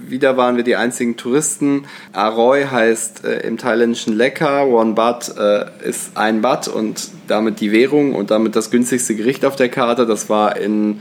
wieder 0.08 0.38
waren 0.38 0.56
wir 0.56 0.64
die 0.64 0.76
einzigen 0.76 1.18
Touristen. 1.18 1.86
Aroy 2.12 2.66
heißt 2.66 3.26
äh, 3.26 3.48
im 3.48 3.58
thailändischen 3.58 4.16
lecker. 4.16 4.68
One 4.68 4.94
Bad 4.94 5.36
äh, 5.38 5.66
ist 5.88 6.18
ein 6.18 6.42
Bad 6.42 6.68
und 6.68 7.10
damit 7.28 7.60
die 7.60 7.72
Währung 7.72 8.16
und 8.16 8.32
damit 8.32 8.56
das 8.56 8.72
günstigste 8.72 9.16
Gericht 9.16 9.46
auf 9.46 9.56
der 9.56 9.70
Karte. 9.70 10.06
Das 10.06 10.30
war 10.30 10.58
in 10.58 11.00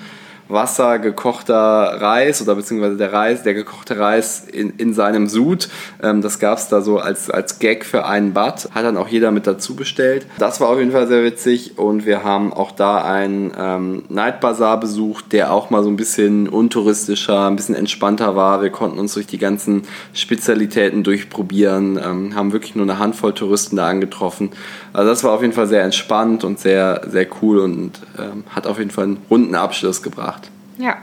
Wasser 0.52 0.98
gekochter 0.98 1.54
Reis 1.54 2.42
oder 2.42 2.54
beziehungsweise 2.54 2.96
der 2.96 3.12
Reis, 3.12 3.42
der 3.42 3.54
gekochte 3.54 3.98
Reis 3.98 4.46
in, 4.50 4.70
in 4.76 4.94
seinem 4.94 5.28
Sud. 5.28 5.68
Ähm, 6.02 6.22
das 6.22 6.38
gab 6.38 6.58
es 6.58 6.68
da 6.68 6.80
so 6.80 6.98
als, 6.98 7.30
als 7.30 7.58
Gag 7.58 7.84
für 7.84 8.06
einen 8.06 8.32
Bad. 8.32 8.68
Hat 8.72 8.84
dann 8.84 8.96
auch 8.96 9.08
jeder 9.08 9.30
mit 9.30 9.46
dazu 9.46 9.74
bestellt. 9.74 10.26
Das 10.38 10.60
war 10.60 10.68
auf 10.68 10.78
jeden 10.78 10.92
Fall 10.92 11.06
sehr 11.06 11.24
witzig 11.24 11.78
und 11.78 12.06
wir 12.06 12.24
haben 12.24 12.52
auch 12.52 12.72
da 12.72 13.02
einen 13.04 13.52
ähm, 13.56 14.04
Night 14.08 14.40
Bazaar 14.40 14.78
besucht, 14.78 15.32
der 15.32 15.52
auch 15.52 15.70
mal 15.70 15.82
so 15.82 15.88
ein 15.88 15.96
bisschen 15.96 16.48
untouristischer, 16.48 17.46
ein 17.46 17.56
bisschen 17.56 17.74
entspannter 17.74 18.36
war. 18.36 18.62
Wir 18.62 18.70
konnten 18.70 18.98
uns 18.98 19.14
durch 19.14 19.26
die 19.26 19.38
ganzen 19.38 19.82
Spezialitäten 20.12 21.02
durchprobieren, 21.02 21.98
ähm, 22.02 22.34
haben 22.34 22.52
wirklich 22.52 22.74
nur 22.74 22.84
eine 22.84 22.98
Handvoll 22.98 23.34
Touristen 23.34 23.76
da 23.76 23.88
angetroffen. 23.88 24.50
Also 24.92 25.08
das 25.08 25.24
war 25.24 25.32
auf 25.32 25.42
jeden 25.42 25.54
Fall 25.54 25.66
sehr 25.66 25.82
entspannt 25.82 26.44
und 26.44 26.58
sehr, 26.58 27.02
sehr 27.06 27.26
cool 27.40 27.58
und 27.58 28.00
ähm, 28.18 28.44
hat 28.50 28.66
auf 28.66 28.78
jeden 28.78 28.90
Fall 28.90 29.04
einen 29.04 29.18
runden 29.30 29.54
Abschluss 29.54 30.02
gebracht. 30.02 30.50
Ja. 30.78 30.96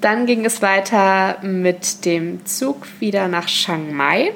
Dann 0.00 0.26
ging 0.26 0.44
es 0.44 0.60
weiter 0.60 1.36
mit 1.42 2.04
dem 2.04 2.44
Zug 2.44 2.86
wieder 3.00 3.28
nach 3.28 3.46
Chiang 3.46 3.94
Mai 3.94 4.32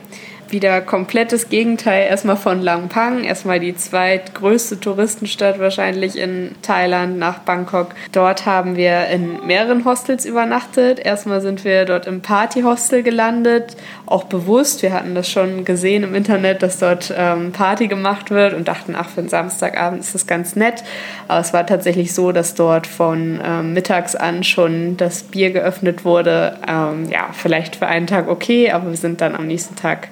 wieder 0.51 0.81
komplettes 0.81 1.49
Gegenteil 1.49 2.07
erstmal 2.09 2.37
von 2.37 2.63
Langpang, 2.63 3.25
erstmal 3.25 3.61
die 3.61 3.77
zweitgrößte 3.77 4.81
Touristenstadt 4.81 5.59
wahrscheinlich 5.59 6.19
in 6.19 6.55
Thailand 6.63 7.19
nach 7.19 7.41
Bangkok. 7.41 7.95
Dort 8.13 8.47
haben 8.47 8.77
wir 8.77 9.07
in 9.09 9.47
mehreren 9.47 9.85
Hostels 9.85 10.25
übernachtet. 10.25 10.99
Erstmal 10.99 11.41
sind 11.41 11.65
wir 11.65 11.85
dort 11.85 12.07
im 12.07 12.21
Partyhostel 12.21 13.03
gelandet, 13.03 13.77
auch 14.07 14.25
bewusst. 14.25 14.83
Wir 14.83 14.93
hatten 14.93 15.15
das 15.15 15.31
schon 15.31 15.65
gesehen 15.65 16.03
im 16.03 16.15
Internet, 16.15 16.63
dass 16.63 16.79
dort 16.79 17.13
ähm, 17.17 17.53
Party 17.53 17.89
gemacht 17.89 18.31
wird 18.31 18.55
und 18.55 18.69
dachten, 18.69 18.95
ach, 18.97 19.09
für 19.09 19.21
einen 19.21 19.29
Samstagabend 19.29 20.01
ist 20.01 20.15
das 20.15 20.27
ganz 20.27 20.57
nett. 20.57 20.83
Aber 21.29 21.41
es 21.41 21.53
war 21.53 21.67
tatsächlich 21.67 22.15
so, 22.15 22.33
dass 22.33 22.55
dort 22.55 22.87
von 22.87 23.41
ähm, 23.45 23.73
mittags 23.73 24.15
an 24.15 24.45
schon 24.45 24.97
das 24.97 25.23
Bier 25.23 25.51
geöffnet 25.51 26.05
wurde. 26.05 26.59
Ähm, 26.67 27.09
ja, 27.11 27.29
vielleicht 27.33 27.77
für 27.77 27.87
einen 27.87 28.07
Tag 28.07 28.29
okay, 28.29 28.71
aber 28.71 28.91
wir 28.91 28.97
sind 28.97 29.21
dann 29.21 29.35
am 29.35 29.47
nächsten 29.47 29.77
Tag 29.77 30.09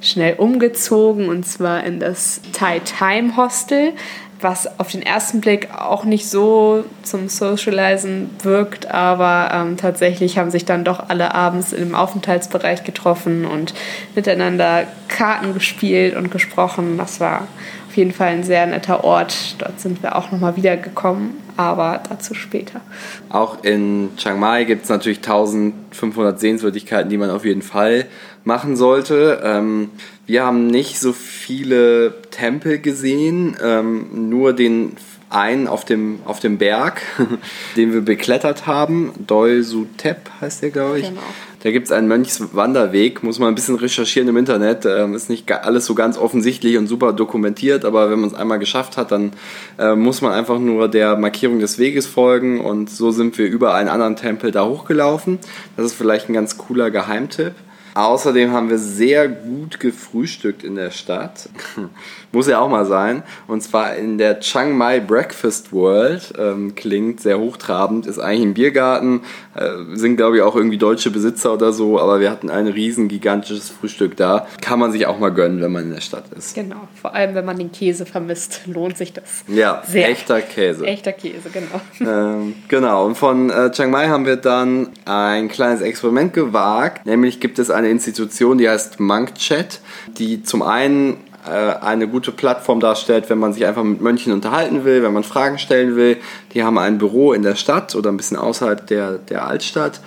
schnell 0.00 0.34
umgezogen 0.34 1.28
und 1.28 1.46
zwar 1.46 1.84
in 1.84 2.00
das 2.00 2.40
Thai 2.52 2.80
Time 2.80 3.36
Hostel 3.36 3.92
was 4.40 4.78
auf 4.78 4.90
den 4.90 5.02
ersten 5.02 5.40
Blick 5.40 5.68
auch 5.74 6.04
nicht 6.04 6.28
so 6.28 6.84
zum 7.02 7.28
Socializen 7.28 8.30
wirkt, 8.42 8.90
aber 8.90 9.50
ähm, 9.52 9.76
tatsächlich 9.76 10.38
haben 10.38 10.50
sich 10.50 10.64
dann 10.64 10.84
doch 10.84 11.08
alle 11.08 11.34
abends 11.34 11.72
im 11.72 11.94
Aufenthaltsbereich 11.94 12.84
getroffen 12.84 13.46
und 13.46 13.74
miteinander 14.14 14.84
Karten 15.08 15.54
gespielt 15.54 16.16
und 16.16 16.30
gesprochen. 16.30 16.98
Das 16.98 17.20
war 17.20 17.48
auf 17.88 17.96
jeden 17.96 18.12
Fall 18.12 18.28
ein 18.28 18.44
sehr 18.44 18.66
netter 18.66 19.04
Ort. 19.04 19.56
Dort 19.58 19.80
sind 19.80 20.02
wir 20.02 20.16
auch 20.16 20.30
nochmal 20.30 20.56
wiedergekommen, 20.56 21.30
aber 21.56 22.02
dazu 22.08 22.34
später. 22.34 22.82
Auch 23.30 23.64
in 23.64 24.10
Chiang 24.16 24.38
Mai 24.38 24.64
gibt 24.64 24.84
es 24.84 24.90
natürlich 24.90 25.18
1500 25.18 26.38
Sehenswürdigkeiten, 26.38 27.08
die 27.08 27.16
man 27.16 27.30
auf 27.30 27.46
jeden 27.46 27.62
Fall 27.62 28.06
machen 28.46 28.76
sollte. 28.76 29.42
Ähm, 29.42 29.90
wir 30.24 30.44
haben 30.44 30.68
nicht 30.68 30.98
so 30.98 31.12
viele 31.12 32.14
Tempel 32.30 32.78
gesehen, 32.78 33.56
ähm, 33.62 34.30
nur 34.30 34.52
den 34.52 34.96
einen 35.28 35.66
auf 35.66 35.84
dem, 35.84 36.20
auf 36.24 36.38
dem 36.38 36.56
Berg, 36.56 37.02
den 37.76 37.92
wir 37.92 38.00
beklettert 38.00 38.66
haben. 38.66 39.12
Doi 39.18 39.62
Sutep 39.62 40.30
heißt 40.40 40.62
der, 40.62 40.70
glaube 40.70 41.00
ich. 41.00 41.08
Genau. 41.08 41.20
Da 41.62 41.72
gibt 41.72 41.86
es 41.86 41.92
einen 41.92 42.06
Mönchswanderweg, 42.06 43.24
muss 43.24 43.40
man 43.40 43.48
ein 43.48 43.56
bisschen 43.56 43.74
recherchieren 43.74 44.28
im 44.28 44.36
Internet. 44.36 44.86
Ähm, 44.86 45.14
ist 45.14 45.28
nicht 45.28 45.50
alles 45.50 45.84
so 45.84 45.96
ganz 45.96 46.16
offensichtlich 46.16 46.78
und 46.78 46.86
super 46.86 47.12
dokumentiert, 47.12 47.84
aber 47.84 48.08
wenn 48.08 48.20
man 48.20 48.30
es 48.30 48.36
einmal 48.36 48.60
geschafft 48.60 48.96
hat, 48.96 49.10
dann 49.10 49.32
äh, 49.76 49.96
muss 49.96 50.22
man 50.22 50.32
einfach 50.32 50.60
nur 50.60 50.86
der 50.86 51.16
Markierung 51.16 51.58
des 51.58 51.80
Weges 51.80 52.06
folgen 52.06 52.60
und 52.60 52.88
so 52.88 53.10
sind 53.10 53.36
wir 53.38 53.46
über 53.46 53.74
einen 53.74 53.88
anderen 53.88 54.14
Tempel 54.14 54.52
da 54.52 54.64
hochgelaufen. 54.64 55.40
Das 55.76 55.86
ist 55.86 55.94
vielleicht 55.94 56.28
ein 56.28 56.34
ganz 56.34 56.56
cooler 56.56 56.92
Geheimtipp. 56.92 57.54
Außerdem 57.96 58.52
haben 58.52 58.68
wir 58.68 58.76
sehr 58.76 59.26
gut 59.26 59.80
gefrühstückt 59.80 60.62
in 60.62 60.74
der 60.74 60.90
Stadt. 60.90 61.48
Muss 62.32 62.46
ja 62.46 62.60
auch 62.60 62.68
mal 62.68 62.84
sein. 62.84 63.22
Und 63.46 63.62
zwar 63.62 63.96
in 63.96 64.18
der 64.18 64.40
Chiang 64.40 64.76
Mai 64.76 65.00
Breakfast 65.00 65.72
World. 65.72 66.34
Ähm, 66.38 66.74
klingt 66.74 67.22
sehr 67.22 67.38
hochtrabend. 67.38 68.04
Ist 68.04 68.18
eigentlich 68.18 68.42
ein 68.42 68.52
Biergarten. 68.52 69.22
Äh, 69.54 69.96
sind, 69.96 70.16
glaube 70.16 70.36
ich, 70.36 70.42
auch 70.42 70.54
irgendwie 70.54 70.76
deutsche 70.76 71.10
Besitzer 71.10 71.54
oder 71.54 71.72
so. 71.72 71.98
Aber 71.98 72.20
wir 72.20 72.30
hatten 72.30 72.50
ein 72.50 72.66
riesen 72.66 73.08
gigantisches 73.08 73.70
Frühstück 73.70 74.14
da. 74.18 74.46
Kann 74.60 74.78
man 74.78 74.92
sich 74.92 75.06
auch 75.06 75.18
mal 75.18 75.30
gönnen, 75.30 75.62
wenn 75.62 75.72
man 75.72 75.84
in 75.84 75.94
der 75.94 76.02
Stadt 76.02 76.24
ist. 76.36 76.54
Genau. 76.54 76.88
Vor 77.00 77.14
allem, 77.14 77.34
wenn 77.34 77.46
man 77.46 77.56
den 77.56 77.72
Käse 77.72 78.04
vermisst, 78.04 78.60
lohnt 78.66 78.98
sich 78.98 79.14
das. 79.14 79.24
Ja, 79.48 79.82
sehr. 79.86 80.10
echter 80.10 80.42
Käse. 80.42 80.84
Echter 80.84 81.12
Käse, 81.12 81.48
genau. 81.50 81.80
Ähm, 82.16 82.54
genau. 82.68 83.06
Und 83.06 83.16
von 83.16 83.50
äh, 83.50 83.70
Chiang 83.72 83.90
Mai 83.90 84.08
haben 84.08 84.26
wir 84.26 84.36
dann 84.36 84.90
ein 85.06 85.48
kleines 85.48 85.80
Experiment 85.80 86.34
gewagt. 86.34 87.06
Nämlich 87.06 87.40
gibt 87.40 87.58
es 87.58 87.70
eine 87.70 87.85
Institution, 87.90 88.58
die 88.58 88.68
heißt 88.68 89.00
MonkChat, 89.00 89.80
die 90.18 90.42
zum 90.42 90.62
einen 90.62 91.18
eine 91.48 92.08
gute 92.08 92.32
Plattform 92.32 92.80
darstellt, 92.80 93.30
wenn 93.30 93.38
man 93.38 93.52
sich 93.52 93.66
einfach 93.66 93.84
mit 93.84 94.00
Mönchen 94.00 94.32
unterhalten 94.32 94.84
will, 94.84 95.02
wenn 95.02 95.12
man 95.12 95.24
Fragen 95.24 95.58
stellen 95.58 95.96
will. 95.96 96.16
Die 96.52 96.62
haben 96.62 96.78
ein 96.78 96.98
Büro 96.98 97.32
in 97.32 97.42
der 97.42 97.54
Stadt 97.54 97.94
oder 97.94 98.10
ein 98.10 98.16
bisschen 98.16 98.36
außerhalb 98.36 98.86
der, 98.86 99.18
der 99.18 99.46
Altstadt. 99.46 100.00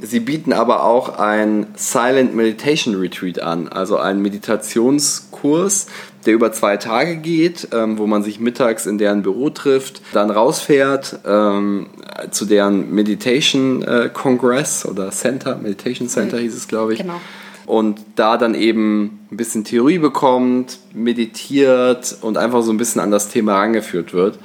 Sie 0.00 0.20
bieten 0.20 0.52
aber 0.52 0.84
auch 0.84 1.18
ein 1.18 1.66
Silent 1.74 2.34
Meditation 2.34 2.96
Retreat 2.96 3.40
an, 3.40 3.68
also 3.68 3.96
einen 3.96 4.20
Meditationskurs, 4.20 5.86
der 6.26 6.34
über 6.34 6.52
zwei 6.52 6.76
Tage 6.76 7.16
geht, 7.16 7.68
ähm, 7.72 7.98
wo 7.98 8.06
man 8.06 8.22
sich 8.22 8.40
mittags 8.40 8.86
in 8.86 8.98
deren 8.98 9.22
Büro 9.22 9.50
trifft, 9.50 10.02
dann 10.12 10.30
rausfährt 10.30 11.20
ähm, 11.24 11.86
zu 12.30 12.44
deren 12.44 12.92
Meditation 12.94 13.82
äh, 13.82 14.10
Congress 14.12 14.84
oder 14.84 15.10
Center, 15.10 15.56
Meditation 15.56 16.08
Center 16.08 16.38
mhm. 16.38 16.40
hieß 16.42 16.56
es, 16.56 16.68
glaube 16.68 16.94
ich. 16.94 17.00
Genau 17.00 17.20
und 17.66 18.00
da 18.14 18.36
dann 18.36 18.54
eben 18.54 19.26
ein 19.30 19.36
bisschen 19.36 19.64
Theorie 19.64 19.98
bekommt, 19.98 20.78
meditiert 20.94 22.16
und 22.20 22.38
einfach 22.38 22.62
so 22.62 22.72
ein 22.72 22.76
bisschen 22.76 23.00
an 23.00 23.10
das 23.10 23.28
Thema 23.28 23.56
rangeführt 23.56 24.14
wird. 24.14 24.38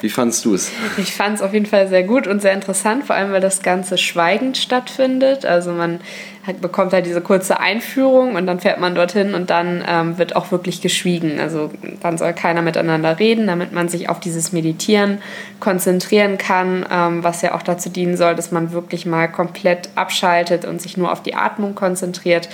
Wie 0.00 0.10
fandest 0.10 0.44
du 0.44 0.54
es? 0.54 0.70
Ich 0.96 1.14
fand 1.14 1.36
es 1.36 1.42
auf 1.42 1.52
jeden 1.52 1.66
Fall 1.66 1.86
sehr 1.86 2.02
gut 2.02 2.26
und 2.26 2.42
sehr 2.42 2.52
interessant, 2.52 3.04
vor 3.04 3.14
allem 3.14 3.30
weil 3.30 3.40
das 3.40 3.62
Ganze 3.62 3.98
schweigend 3.98 4.56
stattfindet. 4.56 5.46
Also 5.46 5.70
man 5.70 6.00
hat, 6.46 6.60
bekommt 6.60 6.92
halt 6.92 7.06
diese 7.06 7.20
kurze 7.20 7.60
Einführung 7.60 8.34
und 8.34 8.46
dann 8.46 8.60
fährt 8.60 8.80
man 8.80 8.94
dorthin 8.94 9.34
und 9.34 9.50
dann 9.50 9.84
ähm, 9.86 10.18
wird 10.18 10.34
auch 10.34 10.50
wirklich 10.50 10.80
geschwiegen. 10.80 11.38
Also 11.38 11.70
dann 12.00 12.18
soll 12.18 12.32
keiner 12.32 12.62
miteinander 12.62 13.18
reden, 13.18 13.46
damit 13.46 13.72
man 13.72 13.88
sich 13.88 14.08
auf 14.08 14.18
dieses 14.20 14.52
Meditieren 14.52 15.18
konzentrieren 15.60 16.38
kann, 16.38 16.84
ähm, 16.90 17.22
was 17.22 17.42
ja 17.42 17.54
auch 17.54 17.62
dazu 17.62 17.90
dienen 17.90 18.16
soll, 18.16 18.34
dass 18.34 18.50
man 18.50 18.72
wirklich 18.72 19.06
mal 19.06 19.30
komplett 19.30 19.90
abschaltet 19.94 20.64
und 20.64 20.82
sich 20.82 20.96
nur 20.96 21.12
auf 21.12 21.22
die 21.22 21.34
Atmung 21.34 21.74
konzentriert 21.74 22.48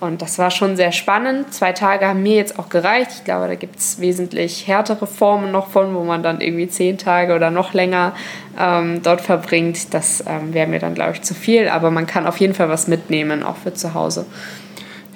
und 0.00 0.22
das 0.22 0.38
war 0.38 0.50
schon 0.50 0.76
sehr 0.76 0.92
spannend. 0.92 1.52
Zwei 1.52 1.72
Tage 1.72 2.06
haben 2.06 2.22
mir 2.22 2.36
jetzt 2.36 2.58
auch 2.58 2.70
gereicht. 2.70 3.10
Ich 3.16 3.24
glaube, 3.24 3.48
da 3.48 3.54
gibt 3.54 3.78
es 3.78 4.00
wesentlich 4.00 4.66
härtere 4.66 5.06
Formen 5.06 5.52
noch 5.52 5.68
von, 5.68 5.94
wo 5.94 6.02
man 6.04 6.22
dann 6.22 6.40
irgendwie 6.40 6.68
zehn 6.68 6.96
Tage 6.96 7.34
oder 7.34 7.50
noch 7.50 7.74
länger 7.74 8.14
ähm, 8.60 9.02
dort 9.02 9.20
verbringt. 9.20 9.94
Das 9.94 10.22
ähm, 10.26 10.52
wäre 10.52 10.66
mir 10.66 10.78
dann, 10.78 10.94
glaube 10.94 11.12
ich, 11.12 11.22
zu 11.22 11.34
viel. 11.34 11.68
Aber 11.68 11.90
man 11.90 12.06
kann 12.06 12.26
auf 12.26 12.38
jeden 12.38 12.54
Fall 12.54 12.68
was 12.68 12.86
mitnehmen, 12.86 13.42
auch 13.42 13.56
für 13.56 13.72
zu 13.72 13.94
Hause. 13.94 14.26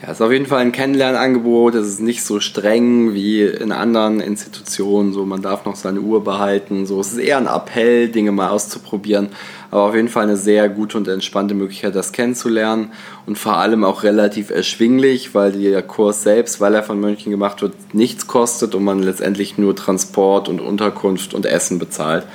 Ja, 0.04 0.11
es 0.11 0.18
ist 0.18 0.26
auf 0.26 0.32
jeden 0.32 0.44
Fall 0.44 0.58
ein 0.58 0.73
Kennenlernangebot. 0.73 1.75
Es 1.76 1.87
ist 1.87 2.00
nicht 2.00 2.23
so 2.25 2.38
streng 2.38 3.14
wie 3.14 3.40
in 3.40 3.73
anderen 3.73 4.20
Institutionen. 4.20 5.14
So, 5.14 5.25
man 5.25 5.40
darf 5.40 5.64
noch 5.64 5.76
seine 5.76 6.02
Uhr 6.02 6.23
behalten. 6.23 6.84
So, 6.84 7.00
es 7.00 7.12
ist 7.12 7.18
eher 7.20 7.38
ein 7.38 7.46
Appell, 7.46 8.08
Dinge 8.08 8.30
mal 8.30 8.50
auszuprobieren. 8.50 9.30
Aber 9.70 9.84
auf 9.84 9.94
jeden 9.94 10.08
Fall 10.08 10.25
eine 10.25 10.37
sehr 10.37 10.68
gute 10.68 10.99
und 10.99 11.08
entspannte 11.08 11.54
Möglichkeit, 11.54 11.94
das 11.94 12.12
kennenzulernen. 12.12 12.92
Und 13.25 13.38
vor 13.38 13.56
allem 13.56 13.82
auch 13.82 14.02
relativ 14.02 14.50
erschwinglich, 14.50 15.34
weil 15.34 15.52
der 15.52 15.80
Kurs 15.80 16.23
selbst, 16.23 16.61
weil 16.61 16.75
er 16.75 16.82
von 16.82 17.00
München 17.00 17.30
gemacht 17.30 17.62
wird, 17.62 17.73
nichts 17.94 18.26
kostet 18.26 18.75
und 18.75 18.84
man 18.84 19.02
letztendlich 19.02 19.56
nur 19.56 19.75
Transport 19.75 20.50
und 20.50 20.61
Unterkunft 20.61 21.32
und 21.32 21.46
Essen 21.46 21.78
bezahlt. 21.78 22.26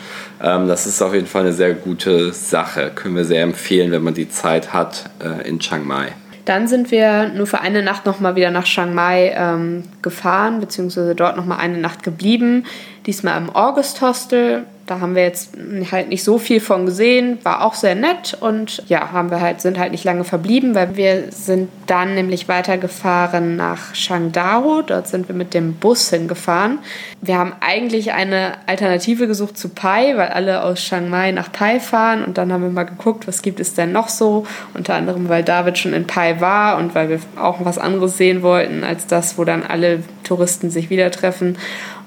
Ähm, 0.41 0.67
das 0.67 0.88
ist 0.88 1.03
auf 1.03 1.13
jeden 1.13 1.27
Fall 1.27 1.43
eine 1.43 1.53
sehr 1.53 1.75
gute 1.75 2.33
Sache. 2.33 2.91
Können 2.95 3.15
wir 3.15 3.25
sehr 3.25 3.43
empfehlen, 3.43 3.91
wenn 3.91 4.01
man 4.01 4.15
die 4.15 4.27
Zeit 4.27 4.73
hat 4.73 5.11
äh, 5.23 5.47
in 5.47 5.59
Chiang 5.59 5.85
Mai. 5.85 6.15
Dann 6.46 6.67
sind 6.67 6.91
wir 6.91 7.29
nur 7.29 7.48
für 7.48 7.62
eine 7.62 7.84
Nacht 7.84 8.05
nochmal 8.05 8.36
wieder 8.36 8.51
nach 8.51 8.63
Chiang 8.63 8.93
Mai 8.93 9.34
ähm, 9.36 9.84
gefahren, 10.01 10.60
beziehungsweise 10.60 11.15
dort 11.15 11.38
nochmal 11.38 11.60
eine 11.60 11.77
Nacht 11.77 12.03
geblieben. 12.03 12.65
Diesmal 13.05 13.38
im 13.38 13.55
August 13.55 14.01
Hostel. 14.01 14.65
Da 14.89 15.01
haben 15.01 15.13
wir 15.13 15.22
jetzt 15.22 15.51
halt 15.91 16.10
nicht 16.10 16.24
so 16.24 16.39
viel 16.39 16.60
von 16.60 16.88
gesehen, 16.88 17.38
war 17.43 17.63
auch 17.63 17.75
sehr 17.75 17.93
nett 17.93 18.36
und 18.39 18.81
ja, 18.88 19.12
haben 19.12 19.29
wir 19.29 19.39
halt, 19.39 19.62
sind 19.62 19.77
halt 19.77 19.91
nicht 19.91 20.03
lange 20.03 20.24
verblieben, 20.24 20.74
weil 20.74 20.98
wir 20.98 21.25
sind 21.29 21.69
dann 21.86 22.15
nämlich 22.15 22.48
weitergefahren 22.48 23.55
nach 23.55 23.93
Shangdao. 23.93 24.81
Dort 24.81 25.08
sind 25.08 25.27
wir 25.27 25.36
mit 25.36 25.53
dem 25.53 25.75
Bus 25.75 26.10
hingefahren. 26.10 26.79
Wir 27.22 27.38
haben 27.38 27.53
eigentlich 27.60 28.13
eine 28.13 28.53
Alternative 28.65 29.27
gesucht 29.27 29.60
zu 29.60 29.69
Pai, 29.69 30.17
weil 30.17 30.29
alle 30.29 30.63
aus 30.63 30.79
Chiang 30.79 31.08
Mai 31.08 31.34
nach 31.34 31.51
Pai 31.51 31.79
fahren 31.79 32.24
und 32.24 32.39
dann 32.39 32.51
haben 32.51 32.63
wir 32.63 32.72
mal 32.72 32.84
geguckt, 32.84 33.27
was 33.27 33.43
gibt 33.43 33.60
es 33.60 33.75
denn 33.75 33.91
noch 33.91 34.10
so. 34.10 34.48
Unter 34.74 34.96
anderem, 34.96 35.29
weil 35.29 35.43
David 35.43 35.77
schon 35.77 35.93
in 35.93 36.08
Pai 36.08 36.41
war 36.41 36.77
und 36.77 36.96
weil 36.96 37.10
wir 37.10 37.19
auch 37.39 37.63
was 37.63 37.77
anderes 37.77 38.17
sehen 38.17 38.41
wollten 38.41 38.84
als 38.84 39.05
das, 39.05 39.38
wo 39.38 39.43
dann 39.43 39.62
alle 39.62 40.01
Touristen 40.24 40.72
sich 40.72 40.89
wieder 40.89 41.12
treffen. 41.12 41.58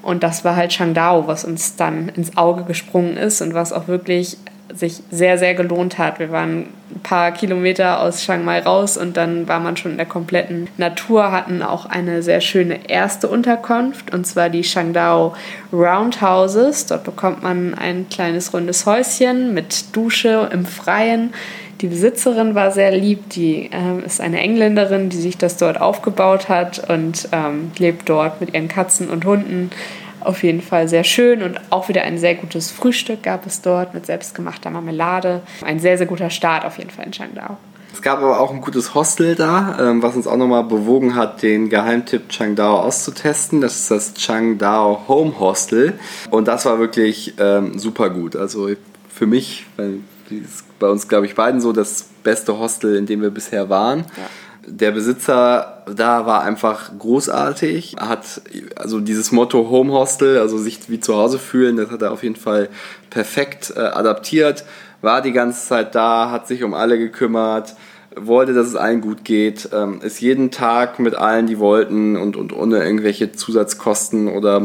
Und 0.03 0.21
das 0.21 0.45
war 0.45 0.55
halt 0.55 0.73
Shangdao, 0.73 1.27
was 1.27 1.45
uns 1.45 1.75
dann 1.75 2.09
ins 2.09 2.37
Auge 2.37 2.63
gesprungen 2.63 3.17
ist 3.17 3.41
und 3.41 3.53
was 3.53 3.73
auch 3.73 3.87
wirklich 3.87 4.37
sich 4.73 5.01
sehr, 5.11 5.37
sehr 5.37 5.53
gelohnt 5.53 5.97
hat. 5.97 6.19
Wir 6.19 6.31
waren 6.31 6.65
ein 6.93 6.99
paar 7.03 7.31
Kilometer 7.31 7.99
aus 8.01 8.21
Chiang 8.21 8.43
Mai 8.43 8.59
raus 8.59 8.97
und 8.97 9.17
dann 9.17 9.47
war 9.47 9.59
man 9.59 9.77
schon 9.77 9.91
in 9.91 9.97
der 9.97 10.05
kompletten 10.05 10.67
Natur, 10.77 11.31
hatten 11.31 11.61
auch 11.61 11.85
eine 11.85 12.23
sehr 12.23 12.41
schöne 12.41 12.89
erste 12.89 13.27
Unterkunft 13.27 14.13
und 14.13 14.25
zwar 14.25 14.49
die 14.49 14.63
Shangdao 14.63 15.35
Roundhouses. 15.71 16.87
Dort 16.87 17.03
bekommt 17.03 17.43
man 17.43 17.73
ein 17.75 18.07
kleines 18.09 18.53
rundes 18.53 18.85
Häuschen 18.85 19.53
mit 19.53 19.95
Dusche 19.95 20.49
im 20.51 20.65
Freien 20.65 21.33
die 21.83 21.89
Besitzerin 21.89 22.55
war 22.55 22.71
sehr 22.71 22.91
lieb, 22.95 23.29
die 23.31 23.69
ähm, 23.73 24.01
ist 24.05 24.21
eine 24.21 24.39
Engländerin, 24.39 25.09
die 25.09 25.17
sich 25.17 25.37
das 25.37 25.57
dort 25.57 25.81
aufgebaut 25.81 26.47
hat 26.47 26.89
und 26.89 27.27
ähm, 27.33 27.71
lebt 27.77 28.07
dort 28.07 28.39
mit 28.39 28.53
ihren 28.53 28.69
Katzen 28.69 29.09
und 29.09 29.25
Hunden. 29.25 29.69
Auf 30.21 30.43
jeden 30.43 30.61
Fall 30.61 30.87
sehr 30.87 31.03
schön 31.03 31.43
und 31.43 31.59
auch 31.71 31.89
wieder 31.89 32.03
ein 32.03 32.17
sehr 32.17 32.35
gutes 32.35 32.71
Frühstück 32.71 33.23
gab 33.23 33.45
es 33.45 33.61
dort 33.61 33.93
mit 33.93 34.05
selbstgemachter 34.05 34.69
Marmelade. 34.69 35.41
Ein 35.61 35.79
sehr, 35.79 35.97
sehr 35.97 36.07
guter 36.07 36.29
Start 36.29 36.63
auf 36.63 36.77
jeden 36.77 36.89
Fall 36.89 37.05
in 37.05 37.11
Changdao. 37.11 37.57
Es 37.91 38.01
gab 38.01 38.19
aber 38.19 38.39
auch 38.39 38.51
ein 38.51 38.61
gutes 38.61 38.95
Hostel 38.95 39.35
da, 39.35 39.77
ähm, 39.81 40.01
was 40.01 40.15
uns 40.15 40.25
auch 40.25 40.37
nochmal 40.37 40.63
bewogen 40.63 41.15
hat, 41.15 41.43
den 41.43 41.67
Geheimtipp 41.67 42.29
Changdao 42.29 42.79
auszutesten. 42.79 43.59
Das 43.59 43.75
ist 43.75 43.91
das 43.91 44.13
Changdao 44.13 45.01
Home 45.09 45.37
Hostel. 45.37 45.99
Und 46.29 46.47
das 46.47 46.65
war 46.65 46.79
wirklich 46.79 47.33
ähm, 47.39 47.77
super 47.77 48.09
gut. 48.09 48.37
Also 48.37 48.69
für 49.09 49.27
mich, 49.27 49.65
ist 50.39 50.79
bei 50.79 50.87
uns, 50.87 51.07
glaube 51.07 51.25
ich, 51.25 51.35
beiden 51.35 51.61
so 51.61 51.71
das 51.73 52.05
beste 52.23 52.57
Hostel, 52.57 52.95
in 52.95 53.05
dem 53.05 53.21
wir 53.21 53.29
bisher 53.29 53.69
waren. 53.69 53.99
Ja. 53.99 54.29
Der 54.65 54.91
Besitzer 54.91 55.73
da 55.93 56.25
war 56.25 56.43
einfach 56.43 56.91
großartig, 56.97 57.95
hat 57.99 58.41
also 58.75 58.99
dieses 58.99 59.31
Motto 59.31 59.69
Home 59.69 59.91
Hostel, 59.91 60.39
also 60.39 60.57
sich 60.57 60.89
wie 60.89 60.99
zu 60.99 61.15
Hause 61.15 61.39
fühlen, 61.39 61.77
das 61.77 61.91
hat 61.91 62.01
er 62.01 62.11
auf 62.11 62.23
jeden 62.23 62.35
Fall 62.35 62.69
perfekt 63.09 63.73
äh, 63.75 63.79
adaptiert, 63.79 64.63
war 65.01 65.21
die 65.21 65.33
ganze 65.33 65.67
Zeit 65.67 65.95
da, 65.95 66.31
hat 66.31 66.47
sich 66.47 66.63
um 66.63 66.73
alle 66.73 66.97
gekümmert, 66.97 67.75
wollte, 68.15 68.53
dass 68.53 68.67
es 68.67 68.75
allen 68.75 69.01
gut 69.01 69.23
geht, 69.23 69.69
ähm, 69.73 69.99
ist 70.01 70.21
jeden 70.21 70.51
Tag 70.51 70.99
mit 70.99 71.15
allen, 71.15 71.47
die 71.47 71.59
wollten 71.59 72.17
und, 72.17 72.35
und 72.35 72.53
ohne 72.53 72.83
irgendwelche 72.83 73.31
Zusatzkosten 73.31 74.27
oder 74.27 74.61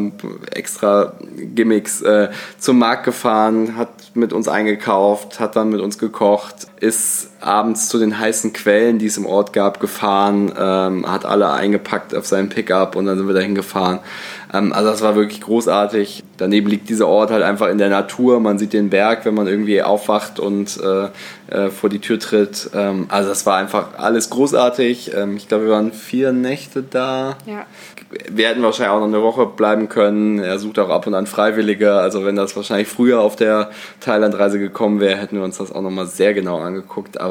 extra 0.52 1.14
Gimmicks 1.54 2.02
äh, 2.02 2.30
zum 2.58 2.78
Markt 2.78 3.04
gefahren, 3.04 3.76
hat 3.76 3.88
mit 4.14 4.32
uns 4.32 4.48
eingekauft, 4.48 5.40
hat 5.40 5.56
dann 5.56 5.70
mit 5.70 5.80
uns 5.80 5.98
gekocht, 5.98 6.66
ist 6.80 7.30
abends 7.40 7.88
zu 7.88 7.98
den 7.98 8.18
heißen 8.18 8.52
Quellen, 8.52 8.98
die 8.98 9.06
es 9.06 9.16
im 9.16 9.26
Ort 9.26 9.52
gab, 9.52 9.80
gefahren, 9.80 10.52
ähm, 10.58 11.10
hat 11.10 11.24
alle 11.24 11.50
eingepackt 11.52 12.14
auf 12.14 12.26
seinen 12.26 12.48
Pickup 12.48 12.96
und 12.96 13.06
dann 13.06 13.16
sind 13.16 13.26
wir 13.26 13.34
dahin 13.34 13.54
gefahren. 13.54 14.00
Ähm, 14.52 14.72
also 14.72 14.90
das 14.90 15.02
war 15.02 15.14
wirklich 15.14 15.40
großartig. 15.40 16.24
Daneben 16.36 16.68
liegt 16.68 16.88
dieser 16.88 17.06
Ort 17.06 17.30
halt 17.30 17.42
einfach 17.42 17.68
in 17.68 17.78
der 17.78 17.90
Natur. 17.90 18.40
Man 18.40 18.58
sieht 18.58 18.72
den 18.72 18.90
Berg, 18.90 19.24
wenn 19.24 19.34
man 19.34 19.46
irgendwie 19.46 19.82
aufwacht 19.82 20.40
und 20.40 20.78
äh, 20.82 21.08
äh, 21.50 21.70
vor 21.70 21.90
die 21.90 21.98
Tür 21.98 22.18
tritt. 22.18 22.70
Ähm, 22.74 23.06
also 23.08 23.28
das 23.28 23.46
war 23.46 23.56
einfach 23.56 23.98
alles 23.98 24.30
großartig. 24.30 25.12
Ähm, 25.14 25.36
ich 25.36 25.48
glaube, 25.48 25.66
wir 25.66 25.72
waren 25.72 25.92
vier 25.92 26.32
Nächte 26.32 26.82
da. 26.82 27.36
Ja. 27.46 27.66
Wir 28.30 28.48
hätten 28.48 28.62
wahrscheinlich 28.62 28.92
auch 28.92 29.00
noch 29.00 29.06
eine 29.06 29.22
Woche 29.22 29.46
bleiben 29.46 29.88
können. 29.88 30.38
Er 30.38 30.58
sucht 30.58 30.78
auch 30.78 30.88
ab 30.88 31.06
und 31.06 31.14
an 31.14 31.26
Freiwillige. 31.26 31.92
Also 31.92 32.24
wenn 32.24 32.36
das 32.36 32.56
wahrscheinlich 32.56 32.88
früher 32.88 33.20
auf 33.20 33.36
der 33.36 33.70
Thailandreise 34.00 34.58
gekommen 34.58 35.00
wäre, 35.00 35.18
hätten 35.18 35.36
wir 35.36 35.44
uns 35.44 35.58
das 35.58 35.72
auch 35.72 35.82
nochmal 35.82 36.06
sehr 36.06 36.32
genau 36.32 36.58
angeguckt. 36.58 37.20
Aber 37.20 37.27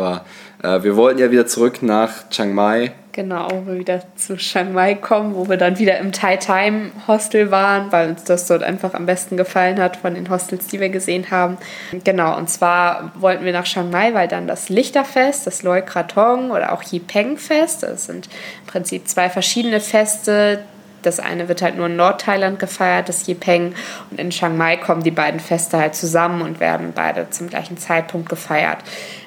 äh, 0.64 0.84
wir 0.84 0.96
wollten 0.96 1.20
ja 1.20 1.32
wieder 1.32 1.48
zurück 1.48 1.82
nach 1.82 2.30
Chiang 2.30 2.54
Mai 2.54 2.94
Genau, 3.18 3.48
wo 3.50 3.66
wir 3.66 3.80
wieder 3.80 4.04
zu 4.16 4.38
Chiang 4.38 4.74
Mai 4.74 4.94
kommen, 4.94 5.34
wo 5.34 5.50
wir 5.50 5.58
dann 5.58 5.80
wieder 5.80 5.98
im 5.98 6.12
Thai 6.12 6.38
Time 6.38 6.92
Hostel 7.08 7.50
waren, 7.50 7.92
weil 7.92 8.10
uns 8.10 8.26
das 8.26 8.46
dort 8.46 8.62
einfach 8.62 8.94
am 8.94 9.08
besten 9.08 9.38
gefallen 9.38 9.80
hat 9.80 9.98
von 9.98 10.14
den 10.14 10.30
Hostels, 10.30 10.68
die 10.68 10.80
wir 10.80 10.90
gesehen 10.90 11.32
haben. 11.32 11.58
Genau, 12.04 12.38
und 12.38 12.48
zwar 12.48 13.12
wollten 13.16 13.44
wir 13.44 13.54
nach 13.54 13.64
Chiang 13.64 13.90
Mai, 13.90 14.14
weil 14.14 14.28
dann 14.28 14.46
das 14.46 14.70
Lichterfest, 14.70 15.48
das 15.48 15.64
Loi 15.64 15.82
Krathong 15.82 16.52
oder 16.52 16.72
auch 16.72 16.84
Yipeng 16.84 17.40
Fest, 17.40 17.82
das 17.82 18.06
sind 18.06 18.28
im 18.28 18.68
Prinzip 18.68 19.08
zwei 19.08 19.32
verschiedene 19.32 19.80
Feste, 19.80 20.60
das 21.08 21.20
eine 21.20 21.48
wird 21.48 21.62
halt 21.62 21.78
nur 21.78 21.88
in 21.88 21.96
Nordthailand 21.96 22.60
gefeiert, 22.60 23.10
das 23.10 23.28
Yipeng. 23.28 23.74
Und 24.12 24.20
in 24.20 24.30
Chiang 24.30 24.58
Mai 24.58 24.78
kommen 24.78 25.02
die 25.02 25.12
beiden 25.12 25.40
Feste 25.40 25.78
halt 25.78 25.96
zusammen 25.96 26.42
und 26.42 26.60
werden 26.60 26.92
beide 26.94 27.30
zum 27.30 27.50
gleichen 27.50 27.78
Zeitpunkt 27.78 28.30
gefeiert. 28.30 28.78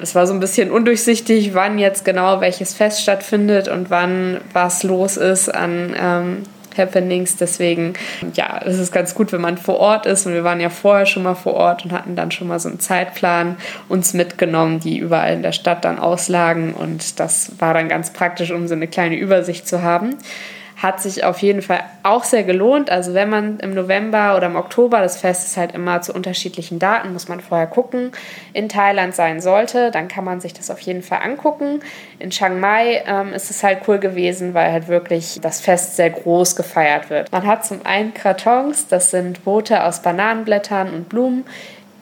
Es 0.01 0.15
war 0.15 0.27
so 0.27 0.35
ein 0.35 0.41
bisschen 0.41 0.71
undurchsichtig, 0.71 1.55
wann 1.55 1.79
jetzt 1.79 2.05
genau 2.05 2.41
welches 2.41 2.75
Fest 2.75 3.03
stattfindet 3.03 3.69
und 3.69 3.91
wann 3.91 4.41
was 4.53 4.83
los 4.83 5.17
ist 5.17 5.49
an 5.49 5.97
ähm, 5.99 6.43
Happenings. 6.77 7.37
Deswegen, 7.37 7.95
ja, 8.35 8.61
es 8.65 8.79
ist 8.79 8.93
ganz 8.93 9.15
gut, 9.15 9.33
wenn 9.33 9.41
man 9.41 9.59
vor 9.59 9.79
Ort 9.79 10.07
ist. 10.07 10.27
Und 10.27 10.35
wir 10.35 10.45
waren 10.45 10.61
ja 10.61 10.71
vorher 10.71 11.07
schon 11.07 11.23
mal 11.23 11.35
vor 11.35 11.55
Ort 11.55 11.85
und 11.85 11.93
hatten 11.93 12.17
dann 12.17 12.31
schon 12.31 12.49
mal 12.49 12.61
so 12.61 12.69
einen 12.69 12.81
Zeitplan 12.81 13.57
uns 13.89 14.15
mitgenommen, 14.15 14.81
die 14.81 14.99
überall 14.99 15.35
in 15.35 15.43
der 15.43 15.53
Stadt 15.53 15.85
dann 15.85 15.99
auslagen. 15.99 16.75
Und 16.75 17.21
das 17.21 17.53
war 17.59 17.75
dann 17.75 17.89
ganz 17.89 18.13
praktisch, 18.13 18.51
um 18.51 18.69
so 18.69 18.75
eine 18.75 18.89
kleine 18.89 19.17
Übersicht 19.17 19.67
zu 19.67 19.83
haben 19.83 20.17
hat 20.83 21.03
sich 21.03 21.25
auf 21.25 21.39
jeden 21.41 21.61
Fall 21.61 21.85
auch 22.03 22.25
sehr 22.25 22.43
gelohnt. 22.43 22.91
Also 22.91 23.13
wenn 23.13 23.29
man 23.29 23.61
im 23.61 23.75
November 23.75 24.35
oder 24.37 24.47
im 24.47 24.57
Oktober, 24.57 25.01
das 25.01 25.21
Fest 25.21 25.47
ist 25.47 25.57
halt 25.59 25.73
immer 25.73 26.01
zu 26.01 26.15
unterschiedlichen 26.15 26.79
Daten, 26.79 27.13
muss 27.13 27.29
man 27.29 27.41
vorher 27.41 27.67
gucken, 27.67 28.13
in 28.55 28.71
Thailand 28.71 29.15
sein 29.15 29.43
sollte, 29.43 29.91
dann 29.91 30.09
kann 30.09 30.25
man 30.25 30.41
sich 30.41 30.55
das 30.55 30.71
auf 30.71 30.81
jeden 30.81 31.03
Fall 31.03 31.21
angucken. 31.23 31.81
In 32.19 32.31
Chiang 32.31 32.61
Mai 32.61 33.03
ähm, 33.07 33.35
ist 33.35 33.51
es 33.51 33.63
halt 33.63 33.81
cool 33.89 33.99
gewesen, 33.99 34.55
weil 34.55 34.73
halt 34.73 34.89
wirklich 34.89 35.39
das 35.43 35.61
Fest 35.61 35.97
sehr 35.97 36.11
groß 36.11 36.57
gefeiert 36.57 37.11
wird. 37.11 37.31
Man 37.31 37.47
hat 37.47 37.67
zum 37.67 37.85
einen 37.85 38.15
Kartons, 38.15 38.89
das 38.89 39.11
sind 39.11 39.45
Boote 39.45 39.85
aus 39.85 40.01
Bananenblättern 40.01 40.95
und 40.95 41.11
Blumen, 41.11 41.45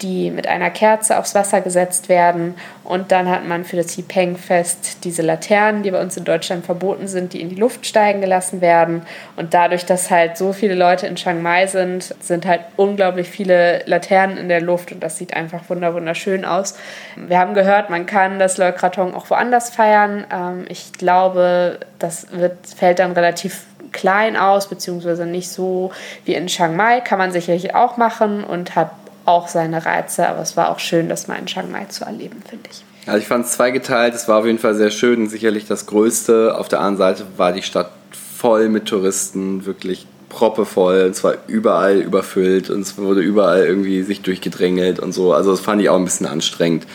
die 0.03 0.31
mit 0.31 0.47
einer 0.47 0.71
Kerze 0.71 1.19
aufs 1.19 1.35
Wasser 1.35 1.61
gesetzt 1.61 2.09
werden. 2.09 2.55
Und 2.85 3.13
dann 3.13 3.29
hat 3.29 3.47
man 3.47 3.65
für 3.65 3.77
das 3.77 3.97
Yipeng-Fest 3.97 5.05
diese 5.05 5.23
Laternen, 5.23 5.83
die 5.83 5.91
bei 5.91 6.01
uns 6.01 6.17
in 6.17 6.25
Deutschland 6.25 6.65
verboten 6.65 7.09
sind, 7.09 7.33
die 7.33 7.41
in 7.41 7.49
die 7.49 7.57
Luft 7.57 7.87
steigen 7.87 8.21
gelassen 8.21 8.61
werden. 8.61 9.03
Und 9.37 9.55
dadurch, 9.55 9.85
dass 9.85 10.11
halt 10.11 10.37
so 10.37 10.53
viele 10.53 10.75
Leute 10.75 11.07
in 11.07 11.17
Chiang 11.17 11.43
Mai 11.43 11.67
sind, 11.67 12.15
sind 12.21 12.47
halt 12.47 12.63
unglaublich 12.77 13.29
viele 13.29 13.83
Laternen 13.87 14.39
in 14.39 14.49
der 14.49 14.61
Luft 14.61 14.93
und 14.93 15.03
das 15.03 15.19
sieht 15.19 15.35
einfach 15.35 15.69
wunderschön 15.69 16.45
aus. 16.45 16.77
Wir 17.17 17.39
haben 17.39 17.55
gehört, 17.55 17.91
man 17.91 18.07
kann 18.07 18.39
das 18.39 18.57
Loi 18.57 18.73
Krathong 18.73 19.15
auch 19.15 19.29
woanders 19.31 19.71
feiern. 19.71 20.25
Ähm, 20.33 20.65
ich 20.69 20.93
glaube, 20.93 21.81
das 21.99 22.33
wird, 22.33 22.57
fällt 22.67 23.01
dann 23.01 23.13
relativ 23.13 23.65
klein 23.93 24.37
aus, 24.37 24.69
beziehungsweise 24.69 25.27
nicht 25.27 25.51
so 25.51 25.91
wie 26.25 26.35
in 26.35 26.47
Chiang 26.47 26.77
Mai. 26.77 27.01
Kann 27.01 27.19
man 27.19 27.33
sicherlich 27.33 27.75
auch 27.75 27.97
machen 27.97 28.45
und 28.45 28.77
hat 28.77 28.91
auch 29.29 29.49
seine 29.49 29.85
Reize, 29.85 30.29
aber 30.29 30.41
es 30.41 30.57
war 30.57 30.71
auch 30.71 30.79
schön, 30.79 31.09
das 31.09 31.29
mal 31.29 31.37
in 31.37 31.47
Chiang 31.47 31.71
Mai 31.71 31.85
zu 31.85 32.05
erleben, 32.05 32.43
finde 32.49 32.69
ich. 32.71 32.83
Also 33.07 33.21
ich 33.21 33.29
fand 33.29 33.47
es 33.47 33.53
zweigeteilt, 33.53 34.15
es 34.15 34.29
war 34.29 34.39
auf 34.39 34.47
jeden 34.47 34.59
Fall 34.59 34.75
sehr 34.75 34.91
schön, 34.91 35.29
sicherlich 35.29 35.67
das 35.67 35.87
Größte. 35.87 36.57
Auf 36.59 36.69
der 36.69 36.81
anderen 36.81 36.97
Seite 36.97 37.27
war 37.37 37.53
die 37.53 37.63
Stadt 37.63 37.91
voll 38.11 38.69
mit 38.69 38.87
Touristen, 38.87 39.65
wirklich 39.67 40.07
proppevoll, 40.29 41.05
und 41.07 41.15
zwar 41.15 41.35
überall 41.47 42.01
überfüllt 42.01 42.71
und 42.71 42.83
es 42.83 42.99
wurde 42.99 43.21
überall 43.21 43.65
irgendwie 43.65 44.03
sich 44.03 44.21
durchgedrängelt 44.21 45.01
und 45.01 45.13
so. 45.13 45.33
Also 45.33 45.51
das 45.51 45.61
fand 45.61 45.81
ich 45.81 45.89
auch 45.89 45.97
ein 45.97 46.05
bisschen 46.05 46.27
anstrengend. 46.27 46.87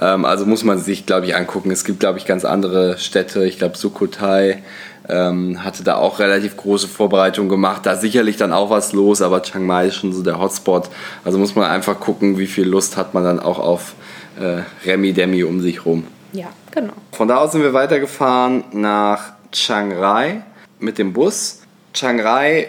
Ähm, 0.00 0.24
also 0.24 0.46
muss 0.46 0.64
man 0.64 0.78
sich, 0.78 1.06
glaube 1.06 1.26
ich, 1.26 1.36
angucken. 1.36 1.70
Es 1.70 1.84
gibt, 1.84 2.00
glaube 2.00 2.18
ich, 2.18 2.26
ganz 2.26 2.44
andere 2.44 2.98
Städte. 2.98 3.44
Ich 3.44 3.58
glaube, 3.58 3.76
Sukhothai 3.76 4.62
ähm, 5.08 5.64
hatte 5.64 5.84
da 5.84 5.96
auch 5.96 6.18
relativ 6.18 6.56
große 6.56 6.88
Vorbereitungen 6.88 7.48
gemacht. 7.48 7.86
Da 7.86 7.96
sicherlich 7.96 8.36
dann 8.36 8.52
auch 8.52 8.70
was 8.70 8.92
los, 8.92 9.22
aber 9.22 9.42
Chiang 9.42 9.66
Mai 9.66 9.86
ist 9.86 9.96
schon 9.96 10.12
so 10.12 10.22
der 10.22 10.40
Hotspot. 10.40 10.88
Also 11.24 11.38
muss 11.38 11.54
man 11.54 11.70
einfach 11.70 12.00
gucken, 12.00 12.38
wie 12.38 12.46
viel 12.46 12.68
Lust 12.68 12.96
hat 12.96 13.14
man 13.14 13.24
dann 13.24 13.40
auch 13.40 13.58
auf 13.58 13.94
äh, 14.40 14.62
Remi 14.88 15.12
Demi 15.12 15.44
um 15.44 15.60
sich 15.60 15.84
rum. 15.84 16.06
Ja, 16.32 16.46
genau. 16.70 16.92
Von 17.12 17.28
da 17.28 17.38
aus 17.38 17.52
sind 17.52 17.62
wir 17.62 17.72
weitergefahren 17.72 18.64
nach 18.72 19.32
Chiang 19.52 19.92
Rai 19.92 20.42
mit 20.78 20.98
dem 20.98 21.12
Bus. 21.12 21.59
Chiang 21.92 22.20
Rai 22.20 22.68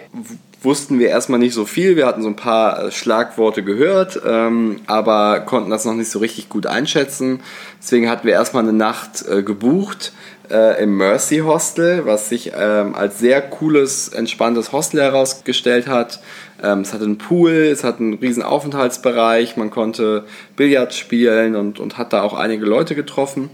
wussten 0.64 0.98
wir 0.98 1.08
erstmal 1.08 1.38
nicht 1.38 1.54
so 1.54 1.64
viel. 1.64 1.96
Wir 1.96 2.06
hatten 2.06 2.22
so 2.22 2.28
ein 2.28 2.36
paar 2.36 2.84
äh, 2.84 2.90
Schlagworte 2.90 3.62
gehört, 3.62 4.20
ähm, 4.24 4.80
aber 4.86 5.40
konnten 5.40 5.70
das 5.70 5.84
noch 5.84 5.94
nicht 5.94 6.10
so 6.10 6.18
richtig 6.18 6.48
gut 6.48 6.66
einschätzen. 6.66 7.40
Deswegen 7.80 8.08
hatten 8.08 8.26
wir 8.26 8.34
erstmal 8.34 8.62
eine 8.62 8.72
Nacht 8.72 9.26
äh, 9.28 9.42
gebucht 9.42 10.12
äh, 10.50 10.82
im 10.82 10.96
Mercy 10.96 11.38
Hostel, 11.38 12.06
was 12.06 12.28
sich 12.28 12.52
ähm, 12.56 12.94
als 12.94 13.18
sehr 13.18 13.42
cooles, 13.42 14.08
entspanntes 14.08 14.72
Hostel 14.72 15.00
herausgestellt 15.00 15.86
hat. 15.88 16.20
Ähm, 16.62 16.80
es 16.80 16.92
hatte 16.92 17.04
einen 17.04 17.18
Pool, 17.18 17.52
es 17.52 17.84
hat 17.84 18.00
einen 18.00 18.14
riesen 18.14 18.42
Aufenthaltsbereich, 18.42 19.56
man 19.56 19.70
konnte 19.70 20.24
Billard 20.56 20.94
spielen 20.94 21.56
und, 21.56 21.80
und 21.80 21.98
hat 21.98 22.12
da 22.12 22.22
auch 22.22 22.34
einige 22.34 22.64
Leute 22.64 22.94
getroffen. 22.94 23.50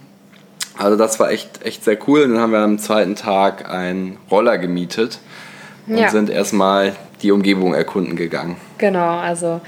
Also 0.77 0.97
das 0.97 1.19
war 1.19 1.31
echt, 1.31 1.65
echt 1.65 1.85
sehr 1.85 1.99
cool. 2.07 2.23
Und 2.23 2.35
dann 2.35 2.41
haben 2.41 2.53
wir 2.53 2.61
am 2.61 2.79
zweiten 2.79 3.17
Tag 3.17 3.69
einen 3.69 4.17
Roller 4.31 4.59
gemietet 4.59 5.19
und 5.89 5.99
ja. 5.99 6.09
sind 6.09 6.31
erstmal 6.31 6.95
die 7.23 7.33
Umgebung 7.33 7.75
erkunden 7.75 8.17
gegangen. 8.17 8.57
Genau, 8.79 9.19
also 9.19 9.61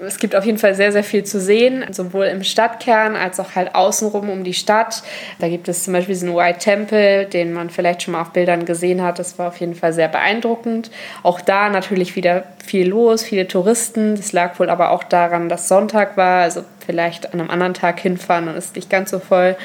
es 0.00 0.18
gibt 0.18 0.36
auf 0.36 0.44
jeden 0.44 0.58
Fall 0.58 0.74
sehr, 0.74 0.92
sehr 0.92 1.02
viel 1.02 1.24
zu 1.24 1.40
sehen, 1.40 1.84
sowohl 1.90 2.26
im 2.26 2.44
Stadtkern 2.44 3.16
als 3.16 3.40
auch 3.40 3.54
halt 3.54 3.74
außenrum 3.74 4.30
um 4.30 4.44
die 4.44 4.54
Stadt. 4.54 5.02
Da 5.38 5.48
gibt 5.48 5.68
es 5.68 5.84
zum 5.84 5.92
Beispiel 5.92 6.14
diesen 6.14 6.34
White 6.34 6.58
Temple, 6.60 7.26
den 7.26 7.52
man 7.52 7.70
vielleicht 7.70 8.02
schon 8.02 8.12
mal 8.12 8.22
auf 8.22 8.30
Bildern 8.30 8.64
gesehen 8.64 9.02
hat. 9.02 9.18
Das 9.18 9.38
war 9.38 9.48
auf 9.48 9.56
jeden 9.58 9.74
Fall 9.74 9.92
sehr 9.92 10.08
beeindruckend. 10.08 10.90
Auch 11.22 11.40
da 11.40 11.68
natürlich 11.68 12.16
wieder 12.16 12.44
viel 12.64 12.88
los, 12.88 13.24
viele 13.24 13.48
Touristen. 13.48 14.14
Das 14.14 14.32
lag 14.32 14.58
wohl 14.60 14.70
aber 14.70 14.90
auch 14.90 15.02
daran, 15.02 15.48
dass 15.48 15.68
Sonntag 15.68 16.16
war. 16.16 16.42
Also 16.42 16.64
vielleicht 16.84 17.32
an 17.34 17.40
einem 17.40 17.50
anderen 17.50 17.74
Tag 17.74 17.98
hinfahren 18.00 18.48
und 18.48 18.56
ist 18.56 18.76
nicht 18.76 18.90
ganz 18.90 19.10
so 19.10 19.18
voll. 19.18 19.56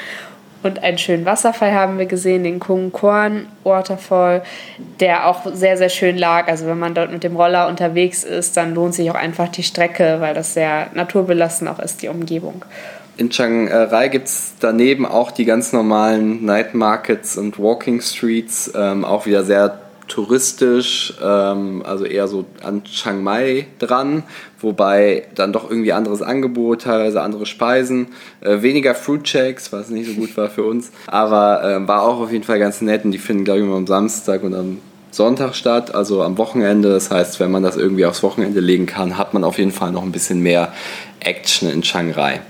Und 0.63 0.81
einen 0.81 0.97
schönen 0.97 1.25
Wasserfall 1.25 1.73
haben 1.73 1.99
wir 1.99 2.05
gesehen, 2.05 2.43
den 2.43 2.59
Kung 2.59 2.91
Korn 2.91 3.47
Waterfall, 3.63 4.43
der 4.99 5.27
auch 5.27 5.41
sehr, 5.53 5.77
sehr 5.77 5.89
schön 5.89 6.17
lag. 6.17 6.47
Also 6.47 6.65
wenn 6.65 6.79
man 6.79 6.93
dort 6.93 7.11
mit 7.11 7.23
dem 7.23 7.35
Roller 7.35 7.67
unterwegs 7.67 8.23
ist, 8.23 8.55
dann 8.55 8.73
lohnt 8.73 8.95
sich 8.95 9.11
auch 9.11 9.15
einfach 9.15 9.49
die 9.49 9.63
Strecke, 9.63 10.17
weil 10.19 10.33
das 10.33 10.53
sehr 10.53 10.87
naturbelassen 10.93 11.67
auch 11.67 11.79
ist, 11.79 12.01
die 12.01 12.07
Umgebung. 12.07 12.63
In 13.17 13.29
Chiang 13.29 13.67
Rai 13.67 14.07
gibt 14.07 14.27
es 14.27 14.53
daneben 14.59 15.05
auch 15.05 15.29
die 15.29 15.45
ganz 15.45 15.71
normalen 15.71 16.45
Night 16.45 16.73
Markets 16.73 17.37
und 17.37 17.59
Walking 17.59 18.01
Streets, 18.01 18.71
ähm, 18.75 19.05
auch 19.05 19.27
wieder 19.27 19.43
sehr 19.43 19.77
touristisch, 20.07 21.13
ähm, 21.21 21.83
also 21.85 22.05
eher 22.05 22.27
so 22.27 22.45
an 22.63 22.83
Chiang 22.83 23.23
Mai 23.23 23.67
dran, 23.79 24.23
wobei 24.59 25.27
dann 25.35 25.53
doch 25.53 25.69
irgendwie 25.69 25.93
anderes 25.93 26.21
Angebot, 26.21 26.83
teilweise 26.83 27.21
andere 27.21 27.45
Speisen, 27.45 28.07
äh, 28.41 28.61
weniger 28.61 28.95
Fruit 28.95 29.27
Shakes, 29.27 29.71
was 29.71 29.89
nicht 29.89 30.09
so 30.09 30.13
gut 30.13 30.35
war 30.37 30.49
für 30.49 30.63
uns, 30.63 30.91
aber 31.07 31.63
äh, 31.63 31.87
war 31.87 32.03
auch 32.03 32.19
auf 32.19 32.31
jeden 32.31 32.43
Fall 32.43 32.59
ganz 32.59 32.81
nett 32.81 33.05
und 33.05 33.11
die 33.11 33.17
finden, 33.17 33.45
glaube 33.45 33.59
ich, 33.59 33.65
immer 33.65 33.75
am 33.75 33.87
Samstag 33.87 34.43
und 34.43 34.53
am 34.53 34.79
Sonntag 35.13 35.55
statt, 35.55 35.93
also 35.93 36.23
am 36.23 36.37
Wochenende. 36.37 36.89
Das 36.89 37.11
heißt, 37.11 37.39
wenn 37.39 37.51
man 37.51 37.63
das 37.63 37.77
irgendwie 37.77 38.05
aufs 38.05 38.23
Wochenende 38.23 38.59
legen 38.59 38.85
kann, 38.85 39.17
hat 39.17 39.33
man 39.33 39.43
auf 39.43 39.57
jeden 39.57 39.71
Fall 39.71 39.91
noch 39.91 40.03
ein 40.03 40.11
bisschen 40.11 40.41
mehr 40.41 40.73
Action 41.19 41.69
in 41.69 41.81
Chiang 41.81 42.11
Rai. 42.11 42.41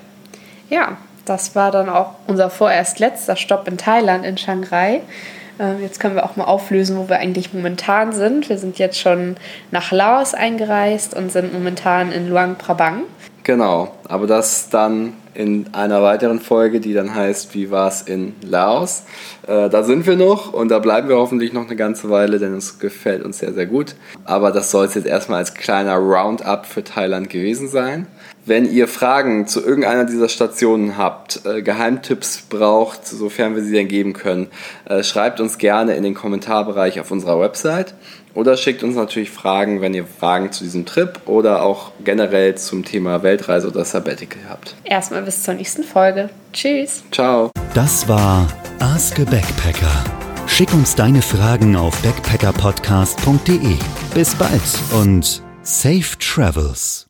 Ja, 0.69 0.97
das 1.25 1.55
war 1.55 1.71
dann 1.71 1.89
auch 1.89 2.15
unser 2.27 2.49
vorerst 2.49 2.99
letzter 2.99 3.35
Stopp 3.35 3.67
in 3.67 3.77
Thailand, 3.77 4.25
in 4.25 4.35
Chiang 4.35 4.63
Rai. 4.63 5.01
Ähm, 5.59 5.81
jetzt 5.81 5.99
können 5.99 6.15
wir 6.15 6.25
auch 6.25 6.35
mal 6.35 6.45
auflösen, 6.45 6.97
wo 6.97 7.09
wir 7.09 7.17
eigentlich 7.17 7.53
momentan 7.53 8.13
sind. 8.13 8.49
Wir 8.49 8.57
sind 8.57 8.79
jetzt 8.79 8.99
schon 8.99 9.35
nach 9.71 9.91
Laos 9.91 10.33
eingereist 10.33 11.15
und 11.15 11.31
sind 11.31 11.53
momentan 11.53 12.11
in 12.11 12.29
Luang 12.29 12.55
Prabang. 12.55 13.03
Genau, 13.43 13.91
aber 14.07 14.25
das 14.25 14.69
dann 14.69 15.13
in 15.33 15.65
einer 15.73 16.01
weiteren 16.01 16.39
Folge, 16.39 16.79
die 16.79 16.93
dann 16.93 17.13
heißt, 17.13 17.53
wie 17.55 17.71
war 17.71 17.87
es 17.87 18.03
in 18.03 18.33
Laos. 18.41 19.03
Äh, 19.47 19.69
da 19.69 19.83
sind 19.83 20.05
wir 20.05 20.15
noch 20.15 20.53
und 20.53 20.69
da 20.69 20.79
bleiben 20.79 21.09
wir 21.09 21.17
hoffentlich 21.17 21.51
noch 21.53 21.65
eine 21.65 21.75
ganze 21.75 22.09
Weile, 22.09 22.39
denn 22.39 22.53
es 22.55 22.79
gefällt 22.79 23.23
uns 23.23 23.39
sehr, 23.39 23.53
sehr 23.53 23.65
gut. 23.65 23.95
Aber 24.25 24.51
das 24.51 24.71
soll 24.71 24.85
es 24.85 24.93
jetzt 24.93 25.07
erstmal 25.07 25.39
als 25.39 25.53
kleiner 25.53 25.95
Roundup 25.95 26.65
für 26.65 26.83
Thailand 26.83 27.29
gewesen 27.29 27.67
sein. 27.67 28.07
Wenn 28.45 28.69
ihr 28.69 28.89
Fragen 28.89 29.47
zu 29.47 29.63
irgendeiner 29.63 30.03
dieser 30.03 30.27
Stationen 30.27 30.97
habt, 30.97 31.45
äh, 31.45 31.61
Geheimtipps 31.61 32.41
braucht, 32.49 33.07
sofern 33.07 33.55
wir 33.55 33.63
sie 33.63 33.71
denn 33.71 33.87
geben 33.87 34.11
können, 34.11 34.47
äh, 34.85 35.01
schreibt 35.03 35.39
uns 35.39 35.57
gerne 35.57 35.95
in 35.95 36.03
den 36.03 36.13
Kommentarbereich 36.13 36.99
auf 36.99 37.09
unserer 37.11 37.39
Website 37.39 37.93
oder 38.33 38.57
schickt 38.57 38.83
uns 38.83 38.95
natürlich 38.95 39.31
Fragen, 39.31 39.79
wenn 39.79 39.93
ihr 39.93 40.05
Fragen 40.05 40.51
zu 40.51 40.63
diesem 40.63 40.85
Trip 40.85 41.21
oder 41.25 41.61
auch 41.63 41.91
generell 42.03 42.55
zum 42.55 42.83
Thema 42.83 43.23
Weltreise 43.23 43.67
oder 43.67 43.85
Sabbatical 43.85 44.41
habt. 44.49 44.75
Erstmal 44.83 45.21
bis 45.21 45.43
zur 45.43 45.53
nächsten 45.53 45.83
Folge. 45.83 46.29
Tschüss. 46.51 47.03
Ciao. 47.11 47.49
Das 47.73 48.07
war 48.09 48.47
Ask 48.79 49.19
a 49.19 49.23
Backpacker. 49.23 50.03
Schick 50.47 50.73
uns 50.73 50.95
deine 50.95 51.21
Fragen 51.21 51.75
auf 51.77 51.97
backpackerpodcast.de. 52.01 53.77
Bis 54.13 54.35
bald 54.35 54.61
und 54.91 55.41
safe 55.61 56.17
travels. 56.19 57.07